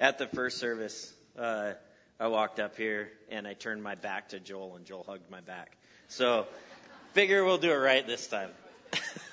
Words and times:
at 0.00 0.16
the 0.16 0.26
first 0.26 0.56
service, 0.56 1.12
uh, 1.38 1.74
I 2.18 2.28
walked 2.28 2.58
up 2.58 2.76
here 2.76 3.10
and 3.30 3.46
I 3.46 3.52
turned 3.52 3.82
my 3.82 3.94
back 3.94 4.30
to 4.30 4.40
Joel, 4.40 4.76
and 4.76 4.86
Joel 4.86 5.04
hugged 5.06 5.30
my 5.30 5.42
back. 5.42 5.76
So, 6.08 6.46
figure 7.12 7.44
we'll 7.44 7.58
do 7.58 7.70
it 7.70 7.76
right 7.76 8.06
this 8.06 8.26
time. 8.26 8.50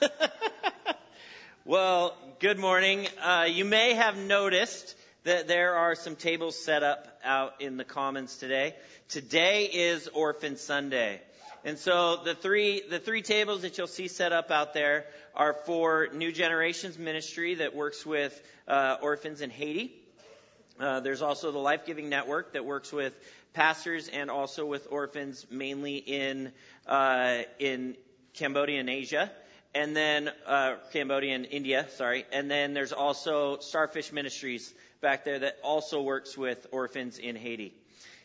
well, 1.65 2.17
good 2.39 2.59
morning. 2.59 3.07
Uh, 3.21 3.47
you 3.49 3.63
may 3.63 3.93
have 3.93 4.17
noticed 4.17 4.95
that 5.23 5.47
there 5.47 5.75
are 5.75 5.95
some 5.95 6.17
tables 6.17 6.61
set 6.61 6.83
up 6.83 7.07
out 7.23 7.61
in 7.61 7.77
the 7.77 7.85
commons 7.85 8.35
today. 8.35 8.75
Today 9.07 9.65
is 9.65 10.09
Orphan 10.09 10.57
Sunday. 10.57 11.21
And 11.63 11.77
so 11.77 12.17
the 12.23 12.35
three, 12.35 12.83
the 12.89 12.99
three 12.99 13.21
tables 13.21 13.61
that 13.61 13.77
you'll 13.77 13.87
see 13.87 14.09
set 14.09 14.33
up 14.33 14.51
out 14.51 14.73
there 14.73 15.05
are 15.33 15.53
for 15.65 16.09
New 16.13 16.31
Generations 16.33 16.97
Ministry 16.97 17.55
that 17.55 17.73
works 17.73 18.05
with 18.05 18.39
uh, 18.67 18.97
orphans 19.01 19.41
in 19.41 19.49
Haiti. 19.49 19.93
Uh, 20.79 20.99
there's 20.99 21.21
also 21.21 21.51
the 21.51 21.57
Life 21.57 21.85
Giving 21.85 22.09
Network 22.09 22.53
that 22.53 22.63
works 22.63 22.93
with 22.93 23.13
pastors 23.53 24.07
and 24.09 24.29
also 24.29 24.65
with 24.65 24.87
orphans, 24.91 25.45
mainly 25.49 25.97
in 25.97 26.51
uh, 26.85 27.39
in 27.57 27.95
Cambodia 28.35 28.79
and 28.79 28.89
Asia, 28.89 29.31
and 29.73 29.95
then 29.95 30.29
uh, 30.45 30.75
Cambodia 30.93 31.33
and 31.33 31.45
India. 31.47 31.87
Sorry, 31.95 32.25
and 32.31 32.49
then 32.51 32.75
there's 32.75 32.93
also 32.93 33.57
Starfish 33.57 34.11
Ministries 34.11 34.71
back 35.01 35.25
there 35.25 35.39
that 35.39 35.57
also 35.63 36.01
works 36.03 36.37
with 36.37 36.67
orphans 36.71 37.17
in 37.17 37.35
Haiti. 37.35 37.73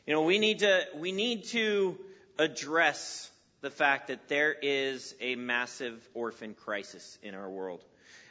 You 0.07 0.13
know, 0.13 0.23
we 0.23 0.39
need 0.39 0.59
to 0.59 0.83
we 0.97 1.13
need 1.13 1.45
to 1.47 1.99
address 2.39 3.31
the 3.63 3.71
fact 3.71 4.09
that 4.09 4.29
there 4.29 4.55
is 4.61 5.15
a 5.21 5.37
massive 5.37 6.07
orphan 6.13 6.53
crisis 6.53 7.19
in 7.23 7.35
our 7.35 7.49
world. 7.49 7.81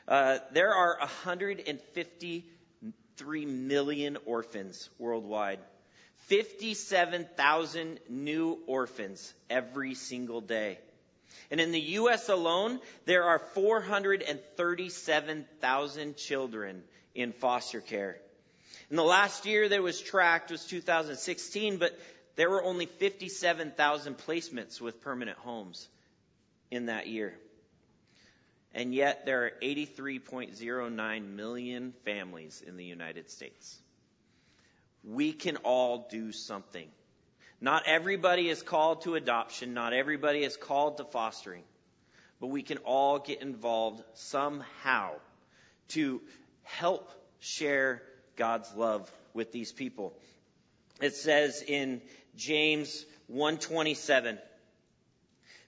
Uh, 0.08 0.40
there 0.52 0.74
are 0.74 1.00
153 3.22 3.46
million 3.46 4.18
orphans 4.26 4.90
worldwide. 4.98 5.60
57,000 6.28 8.00
new 8.10 8.60
orphans 8.68 9.34
every 9.50 9.96
single 9.96 10.42
day. 10.42 10.78
And 11.50 11.62
in 11.62 11.72
the 11.72 11.80
U.S. 11.80 12.28
alone, 12.30 12.80
there 13.06 13.24
are 13.24 13.40
437,000 13.40 16.18
children 16.18 16.84
in 17.16 17.32
foster 17.34 17.82
care. 17.82 18.18
And 18.90 18.98
the 18.98 19.04
last 19.04 19.46
year 19.46 19.70
that 19.70 19.82
was 19.82 20.02
tracked 20.02 20.52
was 20.52 20.66
2016, 20.66 21.78
but 21.78 21.98
there 22.36 22.50
were 22.50 22.64
only 22.64 22.86
57,000 22.86 24.18
placements 24.18 24.82
with 24.82 25.00
permanent 25.02 25.38
homes 25.40 25.88
in 26.70 26.88
that 26.88 27.08
year. 27.08 27.34
And 28.74 28.96
yet 28.96 29.26
there 29.26 29.46
are 29.46 29.52
83.09 29.62 31.36
million 31.36 31.94
families 32.06 32.64
in 32.66 32.78
the 32.78 32.86
United 32.86 33.30
States. 33.30 33.78
We 35.04 35.34
can 35.34 35.58
all 35.58 36.08
do 36.10 36.32
something. 36.32 36.88
Not 37.60 37.84
everybody 37.86 38.50
is 38.50 38.62
called 38.62 39.02
to 39.04 39.16
adoption. 39.16 39.74
Not 39.74 39.94
everybody 39.94 40.44
is 40.44 40.58
called 40.58 40.98
to 40.98 41.04
fostering. 41.04 41.64
But 42.40 42.48
we 42.48 42.64
can 42.64 42.78
all 42.80 43.20
get 43.20 43.42
involved 43.42 44.04
somehow 44.14 45.12
to 45.90 46.22
help 46.64 47.12
share 47.40 48.02
God's 48.36 48.74
love 48.76 49.12
with 49.34 49.52
these 49.52 49.72
people. 49.72 50.14
It 51.02 51.16
says 51.16 51.64
in 51.68 52.02
James 52.36 53.06
127. 53.28 54.40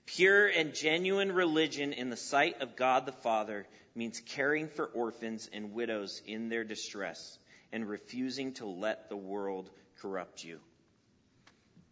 Pure 0.05 0.47
and 0.47 0.73
genuine 0.73 1.31
religion 1.31 1.93
in 1.93 2.09
the 2.09 2.17
sight 2.17 2.61
of 2.61 2.75
God 2.75 3.05
the 3.05 3.11
Father 3.11 3.65
means 3.95 4.19
caring 4.19 4.67
for 4.67 4.85
orphans 4.85 5.49
and 5.53 5.73
widows 5.73 6.21
in 6.25 6.49
their 6.49 6.63
distress 6.63 7.37
and 7.71 7.87
refusing 7.87 8.53
to 8.53 8.65
let 8.65 9.09
the 9.09 9.17
world 9.17 9.69
corrupt 10.01 10.43
you. 10.43 10.59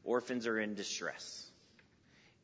Orphans 0.04 0.46
are 0.48 0.60
in 0.60 0.76
distress. 0.76 1.46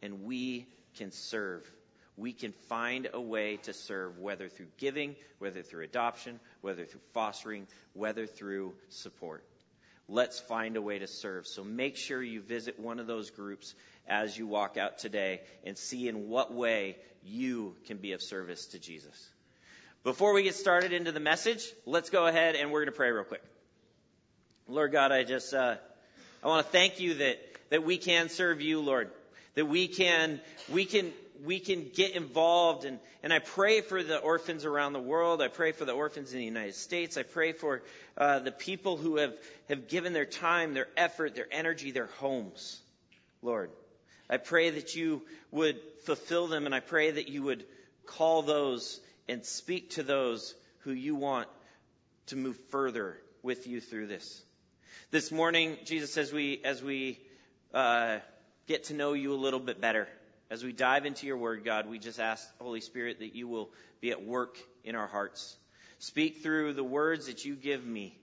And 0.01 0.23
we 0.23 0.67
can 0.97 1.11
serve. 1.11 1.69
We 2.15 2.33
can 2.33 2.53
find 2.69 3.09
a 3.13 3.21
way 3.21 3.57
to 3.63 3.73
serve, 3.73 4.19
whether 4.19 4.47
through 4.47 4.67
giving, 4.77 5.15
whether 5.39 5.63
through 5.63 5.83
adoption, 5.83 6.39
whether 6.61 6.85
through 6.85 7.01
fostering, 7.13 7.67
whether 7.93 8.25
through 8.25 8.75
support 8.89 9.43
let's 10.09 10.39
find 10.39 10.77
a 10.77 10.81
way 10.81 10.99
to 10.99 11.07
serve. 11.07 11.47
So 11.47 11.63
make 11.63 11.97
sure 11.97 12.21
you 12.21 12.41
visit 12.41 12.79
one 12.79 12.99
of 12.99 13.07
those 13.07 13.29
groups 13.29 13.75
as 14.07 14.37
you 14.37 14.47
walk 14.47 14.77
out 14.77 14.99
today 14.99 15.41
and 15.63 15.77
see 15.77 16.07
in 16.07 16.29
what 16.29 16.53
way 16.53 16.97
you 17.23 17.75
can 17.85 17.97
be 17.97 18.13
of 18.13 18.21
service 18.21 18.67
to 18.67 18.79
Jesus. 18.79 19.29
Before 20.03 20.33
we 20.33 20.43
get 20.43 20.55
started 20.55 20.93
into 20.93 21.11
the 21.11 21.19
message, 21.19 21.65
let's 21.85 22.09
go 22.09 22.27
ahead 22.27 22.55
and 22.55 22.71
we're 22.71 22.81
going 22.81 22.93
to 22.93 22.97
pray 22.97 23.11
real 23.11 23.23
quick. 23.23 23.43
Lord 24.67 24.91
God, 24.91 25.11
I 25.11 25.23
just, 25.23 25.53
uh, 25.53 25.75
I 26.43 26.47
want 26.47 26.65
to 26.65 26.71
thank 26.71 26.99
you 26.99 27.15
that, 27.15 27.39
that 27.69 27.83
we 27.83 27.97
can 27.97 28.29
serve 28.29 28.61
you, 28.61 28.81
Lord. 28.81 29.09
That 29.55 29.65
we 29.65 29.87
can, 29.87 30.39
we 30.69 30.85
can, 30.85 31.11
we 31.43 31.59
can 31.59 31.89
get 31.93 32.11
involved 32.11 32.85
and, 32.85 32.99
and 33.23 33.33
I 33.33 33.39
pray 33.39 33.81
for 33.81 34.03
the 34.03 34.19
orphans 34.19 34.63
around 34.63 34.93
the 34.93 35.01
world. 35.01 35.41
I 35.41 35.49
pray 35.49 35.71
for 35.73 35.83
the 35.83 35.91
orphans 35.91 36.31
in 36.31 36.39
the 36.39 36.45
United 36.45 36.75
States. 36.75 37.17
I 37.17 37.23
pray 37.23 37.51
for 37.51 37.81
uh, 38.17 38.39
the 38.39 38.51
people 38.51 38.95
who 38.95 39.17
have, 39.17 39.33
have 39.67 39.87
given 39.87 40.13
their 40.13 40.25
time, 40.25 40.73
their 40.73 40.87
effort, 40.95 41.35
their 41.35 41.47
energy, 41.51 41.91
their 41.91 42.05
homes. 42.05 42.79
Lord, 43.41 43.71
I 44.29 44.37
pray 44.37 44.71
that 44.71 44.95
you 44.95 45.21
would 45.51 45.79
fulfill 46.03 46.47
them 46.47 46.65
and 46.65 46.75
I 46.75 46.79
pray 46.79 47.11
that 47.11 47.29
you 47.29 47.43
would 47.43 47.65
call 48.05 48.41
those 48.41 48.99
and 49.27 49.45
speak 49.45 49.91
to 49.91 50.03
those 50.03 50.55
who 50.79 50.91
you 50.91 51.15
want 51.15 51.47
to 52.27 52.35
move 52.35 52.57
further 52.69 53.17
with 53.41 53.67
you 53.67 53.79
through 53.79 54.07
this. 54.07 54.41
This 55.11 55.31
morning, 55.31 55.77
Jesus, 55.85 56.17
as 56.17 56.33
we, 56.33 56.61
as 56.63 56.83
we, 56.83 57.19
uh, 57.73 58.19
get 58.67 58.85
to 58.85 58.93
know 58.93 59.13
you 59.13 59.33
a 59.33 59.35
little 59.35 59.59
bit 59.59 59.79
better, 59.79 60.07
as 60.49 60.63
we 60.63 60.73
dive 60.73 61.05
into 61.05 61.25
your 61.25 61.37
word, 61.37 61.63
God, 61.63 61.89
we 61.89 61.99
just 61.99 62.19
ask, 62.19 62.47
Holy 62.59 62.81
Spirit, 62.81 63.19
that 63.19 63.35
you 63.35 63.47
will 63.47 63.69
be 64.01 64.11
at 64.11 64.25
work 64.25 64.57
in 64.83 64.95
our 64.95 65.07
hearts. 65.07 65.55
Speak 65.99 66.43
through 66.43 66.73
the 66.73 66.83
words 66.83 67.27
that 67.27 67.45
you 67.45 67.55
give 67.55 67.85
me 67.85 68.17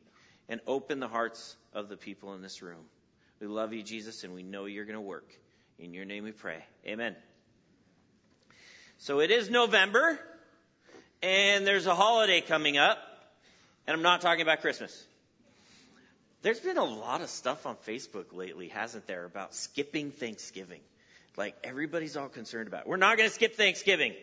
and 0.49 0.61
open 0.67 1.01
the 1.01 1.09
hearts 1.09 1.57
of 1.73 1.89
the 1.89 1.97
people 1.97 2.35
in 2.35 2.43
this 2.43 2.63
room. 2.63 2.85
We 3.41 3.47
love 3.47 3.73
you, 3.73 3.83
Jesus, 3.83 4.25
and 4.25 4.35
we 4.35 4.43
know 4.43 4.67
you're 4.67 4.85
going 4.85 4.95
to 4.95 5.01
work. 5.01 5.31
In 5.79 5.95
your 5.95 6.05
name 6.05 6.25
we 6.25 6.33
pray. 6.33 6.65
Amen. 6.87 7.15
So 8.99 9.21
it 9.21 9.31
is 9.31 9.51
November, 9.51 10.19
and 11.23 11.67
there's 11.67 11.87
a 11.87 11.95
holiday 11.95 12.41
coming 12.41 12.79
up, 12.79 12.99
and 13.87 13.97
I'm 13.97 14.03
not 14.03 14.21
talking 14.21 14.43
about 14.43 14.61
Christmas. 14.61 15.05
There's 16.43 16.61
been 16.61 16.79
a 16.79 16.85
lot 16.85 17.21
of 17.21 17.29
stuff 17.29 17.67
on 17.67 17.77
Facebook 17.87 18.33
lately, 18.33 18.69
hasn't 18.69 19.07
there, 19.07 19.25
about 19.25 19.55
skipping 19.55 20.11
Thanksgiving 20.11 20.81
like 21.37 21.57
everybody's 21.65 22.17
all 22.17 22.29
concerned 22.29 22.69
about. 22.69 22.87
We're 22.87 22.97
not 22.97 23.17
going 23.17 23.29
to 23.29 23.35
skip 23.35 23.57
Thanksgiving. 23.57 24.15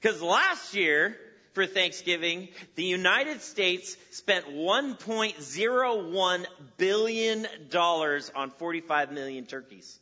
Because 0.00 0.22
last 0.22 0.74
year, 0.74 1.16
for 1.52 1.66
Thanksgiving, 1.66 2.48
the 2.76 2.84
United 2.84 3.40
States 3.40 3.96
spent 4.10 4.46
$1.01 4.46 6.46
billion 6.76 7.46
on 7.74 8.50
45 8.50 9.12
million 9.12 9.46
turkeys. 9.46 9.98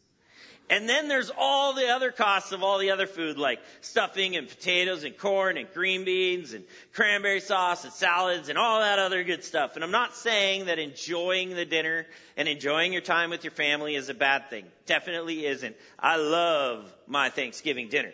And 0.69 0.89
then 0.89 1.07
there's 1.07 1.31
all 1.37 1.75
the 1.75 1.89
other 1.91 2.11
costs 2.11 2.51
of 2.51 2.65
all 2.65 2.79
the 2.79 2.91
other 2.91 3.07
food 3.07 3.39
like 3.39 3.61
stuffing 3.83 4.35
and 4.37 4.49
potatoes 4.49 5.05
and 5.05 5.17
corn 5.17 5.57
and 5.59 5.73
green 5.73 6.05
beans 6.05 6.55
and 6.55 6.65
cranberry 6.93 7.39
sauce 7.41 7.85
and 7.85 7.93
salads 7.93 8.49
and 8.49 8.59
all 8.59 8.81
that 8.81 8.99
other 8.99 9.23
good 9.23 9.45
stuff. 9.45 9.77
And 9.77 9.85
I'm 9.85 9.93
not 9.93 10.17
saying 10.17 10.67
that 10.67 10.81
enjoying 10.81 11.51
the 11.51 11.65
dinner 11.65 12.07
and 12.37 12.49
enjoying 12.49 12.93
your 12.93 13.03
time 13.03 13.31
with 13.31 13.45
your 13.45 13.53
family 13.53 13.95
is 13.95 14.09
a 14.09 14.15
bad 14.15 14.51
thing. 14.51 14.65
Definitely 14.87 15.47
isn't. 15.47 15.77
I 16.01 16.17
love 16.17 16.93
my 17.07 17.31
Thanksgiving 17.31 17.89
dinner. 17.89 18.13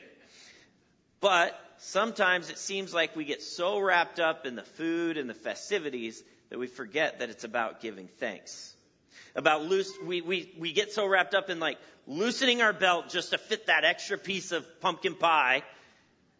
But 1.21 1.59
sometimes 1.79 2.51
it 2.51 2.59
seems 2.59 2.93
like 2.93 3.17
we 3.17 3.25
get 3.25 3.43
so 3.43 3.79
wrapped 3.79 4.21
up 4.21 4.45
in 4.45 4.57
the 4.57 4.63
food 4.63 5.17
and 5.17 5.31
the 5.31 5.35
festivities 5.35 6.23
that 6.51 6.59
we 6.59 6.67
forget 6.67 7.21
that 7.21 7.31
it's 7.31 7.45
about 7.45 7.81
giving 7.81 8.09
thanks 8.19 8.72
about 9.35 9.65
loose, 9.65 9.93
we, 10.05 10.21
we, 10.21 10.53
we 10.59 10.73
get 10.73 10.93
so 10.93 11.07
wrapped 11.07 11.35
up 11.35 11.51
in 11.51 11.61
like 11.61 11.79
loosening 12.07 12.63
our 12.63 12.73
belt 12.73 13.09
just 13.09 13.31
to 13.31 13.39
fit 13.39 13.67
that 13.67 13.85
extra 13.85 14.19
piece 14.19 14.53
of 14.53 14.65
pumpkin 14.81 15.15
pie 15.15 15.63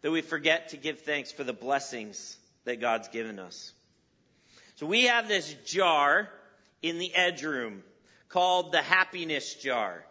that 0.01 0.11
we 0.11 0.21
forget 0.21 0.69
to 0.69 0.77
give 0.77 1.01
thanks 1.01 1.31
for 1.31 1.43
the 1.43 1.53
blessings 1.53 2.37
that 2.65 2.81
God's 2.81 3.07
given 3.07 3.39
us. 3.39 3.71
So 4.75 4.85
we 4.85 5.05
have 5.05 5.27
this 5.27 5.53
jar 5.65 6.29
in 6.81 6.97
the 6.97 7.13
edge 7.15 7.43
room 7.43 7.83
called 8.29 8.71
the 8.71 8.81
happiness 8.81 9.55
jar. 9.55 10.03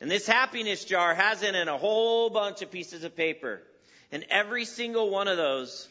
And 0.00 0.10
this 0.10 0.26
happiness 0.26 0.84
jar 0.84 1.14
has 1.14 1.42
in 1.42 1.54
it 1.54 1.68
a 1.68 1.76
whole 1.76 2.28
bunch 2.28 2.62
of 2.62 2.70
pieces 2.70 3.04
of 3.04 3.16
paper. 3.16 3.62
And 4.10 4.24
every 4.30 4.64
single 4.64 5.10
one 5.10 5.28
of 5.28 5.36
those 5.36 5.88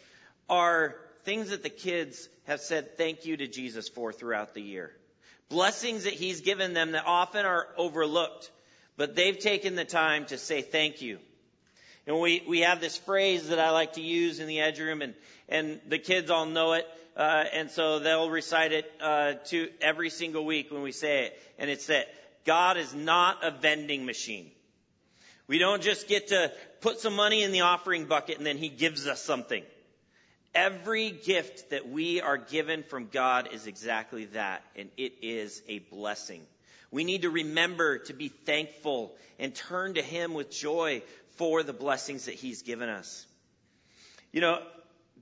are 0.50 0.96
things 1.24 1.52
that 1.52 1.64
the 1.64 1.70
kids 1.70 2.28
have 2.46 2.60
said 2.60 2.98
thank 2.98 3.26
you 3.26 3.38
to 3.38 3.48
Jesus 3.48 3.88
for 3.88 4.12
throughout 4.12 4.54
the 4.54 4.62
year 4.62 4.92
blessings 5.52 6.06
that 6.06 6.14
he's 6.14 6.42
given 6.42 6.74
them 6.74 6.94
that 6.94 7.04
often 7.06 7.46
are 7.46 7.68
overlooked, 7.78 8.50
but 8.98 9.16
they've 9.16 9.38
taken 9.38 9.76
the 9.76 9.86
time 9.86 10.26
to 10.28 10.38
say 10.38 10.62
thank 10.64 11.02
you. 11.02 11.20
And 12.08 12.20
we, 12.20 12.42
we 12.48 12.62
have 12.62 12.82
this 12.82 12.98
phrase 12.98 13.50
that 13.50 13.60
I 13.60 13.70
like 13.70 13.94
to 13.94 14.02
use 14.02 14.40
in 14.40 14.48
the 14.48 14.62
edge 14.62 14.80
room 14.80 15.04
and, 15.04 15.14
and 15.48 15.80
the 15.88 16.00
kids 16.00 16.32
all 16.32 16.48
know 16.48 16.74
it. 16.74 16.88
uh, 17.16 17.44
and 17.54 17.70
so 17.70 18.00
they'll 18.00 18.30
recite 18.30 18.72
it 18.72 18.92
uh, 19.02 19.34
to 19.46 19.70
every 19.82 20.10
single 20.10 20.46
week 20.46 20.72
when 20.72 20.82
we 20.82 20.92
say 20.92 21.26
it. 21.26 21.40
And 21.60 21.70
it's 21.70 21.88
that 21.88 22.08
God 22.46 22.78
is 22.78 22.96
not 22.96 23.44
a 23.44 23.52
vending 23.52 24.06
machine. 24.06 24.50
We 25.48 25.58
don't 25.60 25.82
just 25.82 26.08
get 26.08 26.30
to 26.30 26.52
put 26.80 27.00
some 27.00 27.16
money 27.16 27.44
in 27.44 27.52
the 27.52 27.62
offering 27.62 28.06
bucket 28.06 28.38
and 28.38 28.46
then 28.46 28.58
He 28.58 28.70
gives 28.70 29.06
us 29.06 29.22
something. 29.22 29.64
Every 30.54 31.12
gift 31.12 31.70
that 31.70 31.88
we 31.88 32.20
are 32.20 32.38
given 32.38 32.84
from 32.84 33.08
God 33.08 33.50
is 33.54 33.68
exactly 33.68 34.26
that, 34.26 34.64
and 34.76 34.90
it 34.98 35.14
is 35.22 35.62
a 35.70 35.80
blessing. 35.80 36.42
We 36.92 37.06
need 37.06 37.22
to 37.22 37.30
remember 37.30 38.00
to 38.00 38.14
be 38.14 38.28
thankful 38.28 39.16
and 39.40 39.56
turn 39.56 39.94
to 39.94 40.02
Him 40.02 40.34
with 40.34 40.52
joy 40.52 41.04
for 41.38 41.64
the 41.64 41.72
blessings 41.72 42.26
that 42.26 42.36
He's 42.36 42.64
given 42.64 42.90
us. 42.90 43.26
You 44.34 44.42
know, 44.42 44.60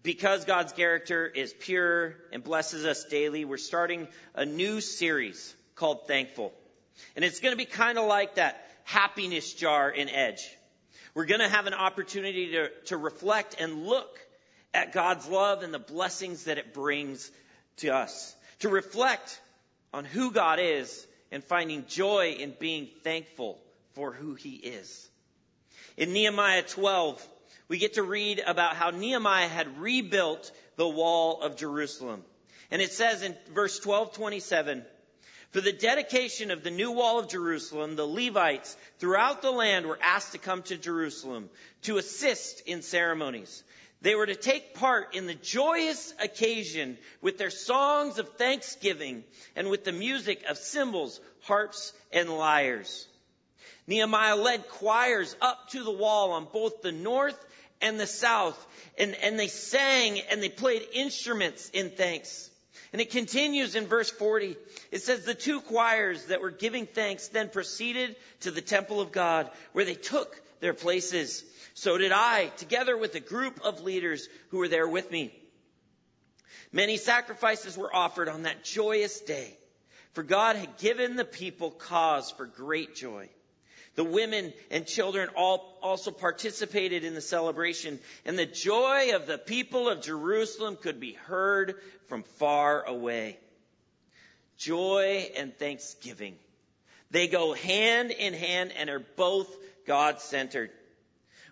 because 0.02 0.46
God's 0.46 0.74
character 0.74 1.28
is 1.28 1.54
pure 1.54 2.16
and 2.34 2.44
blesses 2.44 2.86
us 2.86 3.06
daily, 3.06 3.46
we're 3.46 3.58
starting 3.58 4.08
a 4.34 4.46
new 4.46 4.81
series 4.81 5.56
called 5.76 6.08
Thankful. 6.08 6.54
And 7.16 7.24
it's 7.24 7.40
going 7.40 7.54
to 7.54 7.58
be 7.58 7.66
kind 7.66 8.00
of 8.00 8.06
like 8.06 8.36
that 8.36 8.66
happiness 8.84 9.54
jar 9.54 9.92
in 9.92 10.10
Edge. 10.10 10.50
We're 11.14 11.26
going 11.26 11.42
to 11.42 11.50
have 11.50 11.68
an 11.68 11.74
opportunity 11.74 12.52
to, 12.52 12.70
to 12.86 12.98
reflect 12.98 13.56
and 13.60 13.86
look 13.86 14.18
at 14.74 14.94
God's 14.94 15.27
love 15.27 15.63
and 15.63 15.74
the 15.74 15.80
blessings 15.80 16.45
that 16.45 16.57
it 16.57 16.74
brings 16.74 17.31
to 17.77 17.89
us. 17.89 18.36
To 18.60 18.69
reflect 18.69 19.39
on 19.94 20.06
who 20.06 20.31
God 20.31 20.60
is 20.62 21.07
and 21.31 21.44
finding 21.44 21.86
joy 21.88 22.38
in 22.39 22.56
being 22.60 22.89
thankful 23.04 23.60
for 23.94 24.12
who 24.12 24.36
He 24.36 24.56
is. 24.56 25.10
In 25.98 26.13
Nehemiah 26.13 26.63
12, 26.63 27.25
we 27.68 27.77
get 27.77 27.95
to 27.95 28.04
read 28.04 28.42
about 28.45 28.75
how 28.75 28.89
Nehemiah 28.89 29.48
had 29.48 29.80
rebuilt 29.80 30.51
the 30.75 30.88
wall 30.88 31.42
of 31.42 31.57
Jerusalem. 31.57 32.24
And 32.71 32.81
it 32.81 32.92
says 32.92 33.21
in 33.21 33.36
verse 33.54 33.83
1227, 33.83 34.83
for 35.51 35.62
the 35.62 35.71
dedication 35.71 36.51
of 36.51 36.63
the 36.63 36.69
new 36.69 36.92
wall 36.92 37.19
of 37.19 37.27
Jerusalem, 37.27 37.95
the 37.95 38.06
Levites 38.06 38.77
throughout 39.00 39.42
the 39.42 39.51
land 39.51 39.88
were 39.88 39.98
asked 40.01 40.33
to 40.33 40.38
come 40.38 40.62
to 40.63 40.77
Jerusalem 40.77 41.50
to 41.83 41.98
assist 41.98 42.62
in 42.68 42.83
ceremonies. 42.83 43.63
They 44.01 44.16
were 44.16 44.25
to 44.25 44.36
take 44.36 44.75
part 44.75 45.13
in 45.13 45.28
the 45.28 45.34
joyous 45.34 46.13
occasion 46.22 46.98
with 47.22 47.38
their 47.38 47.50
songs 47.50 48.18
of 48.18 48.30
thanksgiving 48.38 49.24
and 49.56 49.69
with 49.69 49.84
the 49.84 49.92
music 49.92 50.44
of 50.50 50.57
cymbals, 50.57 51.19
harps, 51.44 51.92
and 52.13 52.30
lyres. 52.30 53.07
Nehemiah 53.88 54.36
led 54.36 54.69
choirs 54.69 55.36
up 55.42 55.69
to 55.69 55.84
the 55.84 55.92
wall 55.92 56.31
on 56.31 56.48
both 56.51 56.81
the 56.81 56.92
north 56.92 57.38
and 57.81 58.00
the 58.00 58.07
south, 58.07 58.68
and, 58.98 59.16
and 59.16 59.40
they 59.40 59.48
sang 59.48 60.19
and 60.31 60.42
they 60.42 60.50
played 60.50 60.88
instruments 60.94 61.69
in 61.69 61.90
thanks. 61.90 62.50
And 62.92 63.02
it 63.02 63.12
continues 63.12 63.75
in 63.75 63.86
verse 63.86 64.10
40. 64.10 64.56
It 64.92 65.02
says, 65.02 65.25
The 65.25 65.34
two 65.34 65.62
choirs 65.62 66.25
that 66.25 66.42
were 66.42 66.52
giving 66.52 66.88
thanks 66.88 67.28
then 67.28 67.50
proceeded 67.50 68.16
to 68.42 68.52
the 68.52 68.62
temple 68.62 69.02
of 69.02 69.12
God, 69.12 69.50
where 69.74 69.86
they 69.86 69.95
took 69.95 70.42
their 70.59 70.73
places. 70.73 71.44
So 71.73 71.97
did 71.97 72.11
I, 72.11 72.47
together 72.57 72.97
with 72.97 73.15
a 73.15 73.19
group 73.19 73.61
of 73.63 73.81
leaders 73.81 74.27
who 74.50 74.57
were 74.57 74.67
there 74.67 74.88
with 74.88 75.09
me. 75.11 75.33
Many 76.71 76.97
sacrifices 76.97 77.77
were 77.77 77.94
offered 77.94 78.29
on 78.29 78.44
that 78.44 78.63
joyous 78.63 79.21
day, 79.21 79.57
for 80.13 80.23
God 80.23 80.56
had 80.56 80.77
given 80.77 81.15
the 81.15 81.25
people 81.25 81.71
cause 81.71 82.31
for 82.31 82.45
great 82.45 82.95
joy. 82.95 83.29
The 83.95 84.03
women 84.03 84.53
and 84.69 84.85
children 84.85 85.29
all 85.35 85.77
also 85.81 86.11
participated 86.11 87.03
in 87.03 87.15
the 87.15 87.21
celebration, 87.21 88.00
and 88.23 88.38
the 88.38 88.45
joy 88.45 89.15
of 89.15 89.25
the 89.25 89.38
people 89.38 89.89
of 89.89 90.01
Jerusalem 90.01 90.77
could 90.77 91.00
be 91.00 91.13
heard 91.13 91.75
from 92.07 92.23
far 92.23 92.83
away. 92.83 93.39
Joy 94.57 95.31
and 95.35 95.57
thanksgiving. 95.57 96.35
They 97.11 97.27
go 97.27 97.53
hand 97.53 98.11
in 98.11 98.33
hand 98.33 98.71
and 98.77 98.89
are 98.89 99.03
both 99.15 99.53
God 99.86 100.20
centered. 100.22 100.72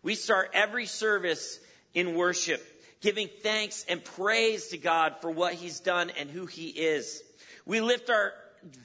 We 0.04 0.16
start 0.16 0.52
every 0.54 0.86
service 0.86 1.60
in 1.94 2.16
worship, 2.16 2.66
giving 3.02 3.30
thanks 3.42 3.86
and 3.90 4.04
praise 4.04 4.68
to 4.68 4.78
God 4.78 5.16
for 5.22 5.32
what 5.32 5.54
He's 5.54 5.80
done 5.80 6.12
and 6.20 6.30
who 6.30 6.46
He 6.46 6.68
is. 6.68 7.22
We 7.66 7.82
lift 7.82 8.10
our 8.10 8.34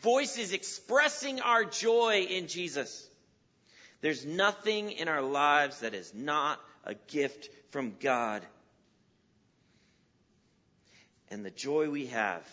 voices 0.02 0.52
expressing 0.52 1.40
our 1.40 1.64
joy 1.64 2.26
in 2.28 2.48
Jesus. 2.48 3.08
There's 4.00 4.26
nothing 4.26 4.90
in 4.90 5.08
our 5.08 5.22
lives 5.22 5.80
that 5.80 5.94
is 5.94 6.12
not 6.14 6.60
a 6.84 6.94
gift 6.94 7.48
from 7.70 7.94
God. 8.00 8.44
And 11.30 11.44
the 11.44 11.50
joy 11.50 11.88
we 11.88 12.06
have 12.06 12.46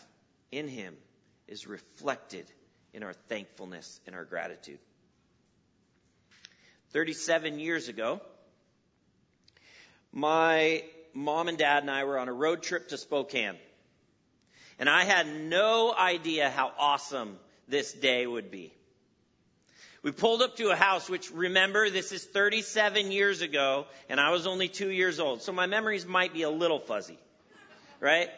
in 0.52 0.68
Him 0.68 0.96
is 1.48 1.68
reflected 1.68 2.46
in 2.94 3.04
our 3.04 3.14
thankfulness 3.14 4.00
and 4.06 4.16
our 4.16 4.26
gratitude. 4.26 4.80
37 6.92 7.60
years 7.60 7.88
ago, 7.88 8.20
my 10.12 10.84
mom 11.14 11.48
and 11.48 11.58
dad 11.58 11.84
and 11.84 11.92
I 11.92 12.04
were 12.04 12.18
on 12.18 12.28
a 12.28 12.34
road 12.34 12.64
trip 12.64 12.90
to 12.90 12.98
Spokane. 12.98 13.58
And 14.80 14.90
I 14.90 15.04
had 15.04 15.28
no 15.28 15.94
idea 15.94 16.50
how 16.50 16.72
awesome 16.80 17.38
this 17.68 17.92
day 17.94 18.26
would 18.26 18.50
be. 18.50 18.74
We 20.02 20.12
pulled 20.12 20.42
up 20.42 20.56
to 20.56 20.70
a 20.70 20.76
house, 20.76 21.10
which 21.10 21.30
remember, 21.32 21.90
this 21.90 22.14
is 22.14 22.24
37 22.24 23.12
years 23.12 23.42
ago, 23.42 23.86
and 24.08 24.20
I 24.20 24.32
was 24.32 24.48
only 24.48 24.70
two 24.70 24.90
years 24.90 25.20
old. 25.20 25.42
So 25.42 25.52
my 25.52 25.66
memories 25.66 26.06
might 26.06 26.34
be 26.34 26.44
a 26.44 26.50
little 26.50 26.80
fuzzy. 26.80 27.20
Right? 28.00 28.30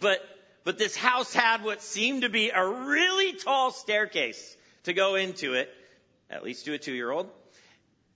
But, 0.00 0.20
but 0.64 0.78
this 0.78 0.96
house 0.96 1.34
had 1.34 1.62
what 1.62 1.82
seemed 1.82 2.22
to 2.22 2.30
be 2.30 2.48
a 2.48 2.66
really 2.66 3.34
tall 3.34 3.70
staircase 3.70 4.56
to 4.84 4.94
go 4.94 5.14
into 5.14 5.52
it, 5.52 5.68
at 6.30 6.42
least 6.42 6.64
to 6.64 6.72
a 6.72 6.78
two 6.78 6.92
year 6.92 7.10
old. 7.10 7.28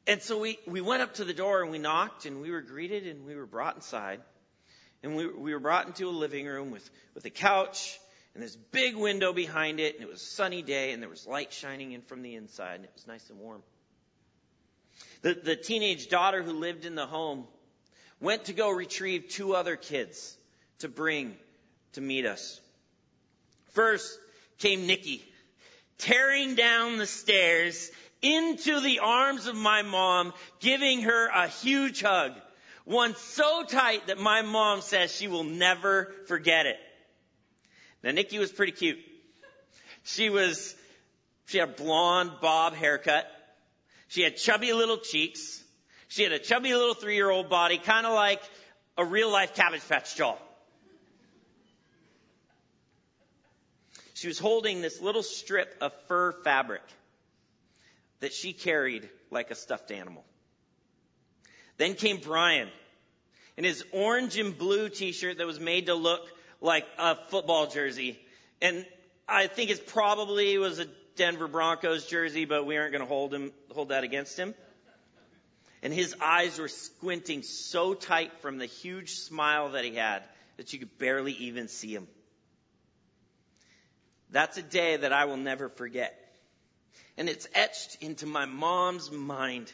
And 0.06 0.22
so 0.22 0.38
we, 0.38 0.58
we 0.66 0.80
went 0.80 1.02
up 1.02 1.14
to 1.14 1.24
the 1.24 1.34
door 1.34 1.62
and 1.62 1.70
we 1.70 1.78
knocked 1.78 2.26
and 2.26 2.40
we 2.40 2.50
were 2.50 2.60
greeted 2.60 3.06
and 3.06 3.26
we 3.26 3.34
were 3.34 3.46
brought 3.46 3.74
inside. 3.74 4.20
And 5.02 5.16
we, 5.16 5.26
we 5.26 5.52
were 5.52 5.60
brought 5.60 5.86
into 5.86 6.08
a 6.08 6.10
living 6.10 6.46
room 6.46 6.70
with, 6.70 6.88
with 7.14 7.24
a 7.24 7.30
couch 7.30 7.98
and 8.34 8.42
this 8.42 8.54
big 8.54 8.96
window 8.96 9.32
behind 9.32 9.80
it. 9.80 9.94
And 9.94 10.04
it 10.04 10.08
was 10.08 10.22
a 10.22 10.26
sunny 10.26 10.62
day 10.62 10.92
and 10.92 11.02
there 11.02 11.08
was 11.08 11.26
light 11.26 11.52
shining 11.52 11.92
in 11.92 12.02
from 12.02 12.22
the 12.22 12.36
inside 12.36 12.76
and 12.76 12.84
it 12.84 12.92
was 12.94 13.06
nice 13.06 13.28
and 13.30 13.38
warm. 13.40 13.62
The, 15.22 15.34
the 15.34 15.56
teenage 15.56 16.08
daughter 16.08 16.42
who 16.42 16.52
lived 16.52 16.84
in 16.84 16.94
the 16.94 17.06
home 17.06 17.44
went 18.20 18.44
to 18.44 18.52
go 18.52 18.70
retrieve 18.70 19.28
two 19.28 19.54
other 19.54 19.76
kids 19.76 20.36
to 20.78 20.88
bring 20.88 21.36
to 21.92 22.00
meet 22.00 22.26
us. 22.26 22.60
First 23.72 24.18
came 24.58 24.86
Nikki, 24.86 25.24
tearing 25.98 26.54
down 26.54 26.96
the 26.96 27.06
stairs 27.06 27.90
into 28.26 28.80
the 28.80 29.00
arms 29.00 29.46
of 29.46 29.54
my 29.54 29.82
mom, 29.82 30.32
giving 30.60 31.02
her 31.02 31.28
a 31.28 31.48
huge 31.48 32.02
hug. 32.02 32.32
One 32.84 33.14
so 33.16 33.64
tight 33.64 34.08
that 34.08 34.18
my 34.18 34.42
mom 34.42 34.80
says 34.80 35.14
she 35.14 35.28
will 35.28 35.44
never 35.44 36.12
forget 36.26 36.66
it. 36.66 36.78
Now 38.02 38.12
Nikki 38.12 38.38
was 38.38 38.52
pretty 38.52 38.72
cute. 38.72 38.98
She 40.04 40.30
was, 40.30 40.74
she 41.46 41.58
had 41.58 41.68
a 41.68 41.72
blonde 41.72 42.32
bob 42.40 42.74
haircut. 42.74 43.26
She 44.08 44.22
had 44.22 44.36
chubby 44.36 44.72
little 44.72 44.98
cheeks. 44.98 45.62
She 46.08 46.22
had 46.22 46.32
a 46.32 46.38
chubby 46.38 46.72
little 46.74 46.94
three-year-old 46.94 47.48
body, 47.48 47.78
kind 47.78 48.06
of 48.06 48.12
like 48.12 48.40
a 48.96 49.04
real 49.04 49.30
life 49.30 49.54
Cabbage 49.54 49.86
Patch 49.88 50.16
doll. 50.16 50.40
She 54.14 54.28
was 54.28 54.38
holding 54.38 54.80
this 54.80 55.00
little 55.00 55.22
strip 55.22 55.76
of 55.80 55.92
fur 56.06 56.32
fabric 56.44 56.82
that 58.20 58.32
she 58.32 58.52
carried 58.52 59.08
like 59.30 59.50
a 59.50 59.54
stuffed 59.54 59.90
animal. 59.90 60.24
Then 61.78 61.94
came 61.94 62.18
Brian 62.18 62.68
in 63.56 63.64
his 63.64 63.84
orange 63.92 64.38
and 64.38 64.56
blue 64.56 64.88
t-shirt 64.88 65.38
that 65.38 65.46
was 65.46 65.60
made 65.60 65.86
to 65.86 65.94
look 65.94 66.22
like 66.60 66.86
a 66.98 67.14
football 67.14 67.66
jersey. 67.66 68.18
And 68.60 68.86
I 69.28 69.46
think 69.46 69.70
it 69.70 69.86
probably 69.86 70.56
was 70.58 70.78
a 70.78 70.86
Denver 71.16 71.48
Broncos 71.48 72.06
jersey, 72.06 72.44
but 72.44 72.66
we 72.66 72.76
aren't 72.76 72.92
going 72.92 73.02
to 73.02 73.08
hold 73.08 73.32
him, 73.32 73.52
hold 73.70 73.88
that 73.88 74.04
against 74.04 74.38
him. 74.38 74.54
And 75.82 75.92
his 75.92 76.14
eyes 76.20 76.58
were 76.58 76.68
squinting 76.68 77.42
so 77.42 77.94
tight 77.94 78.32
from 78.40 78.58
the 78.58 78.66
huge 78.66 79.14
smile 79.14 79.70
that 79.70 79.84
he 79.84 79.94
had 79.94 80.22
that 80.56 80.72
you 80.72 80.78
could 80.78 80.98
barely 80.98 81.32
even 81.32 81.68
see 81.68 81.94
him. 81.94 82.08
That's 84.30 84.56
a 84.56 84.62
day 84.62 84.96
that 84.96 85.12
I 85.12 85.26
will 85.26 85.36
never 85.36 85.68
forget 85.68 86.25
and 87.16 87.28
it's 87.28 87.48
etched 87.54 87.98
into 88.00 88.26
my 88.26 88.44
mom's 88.44 89.10
mind 89.10 89.72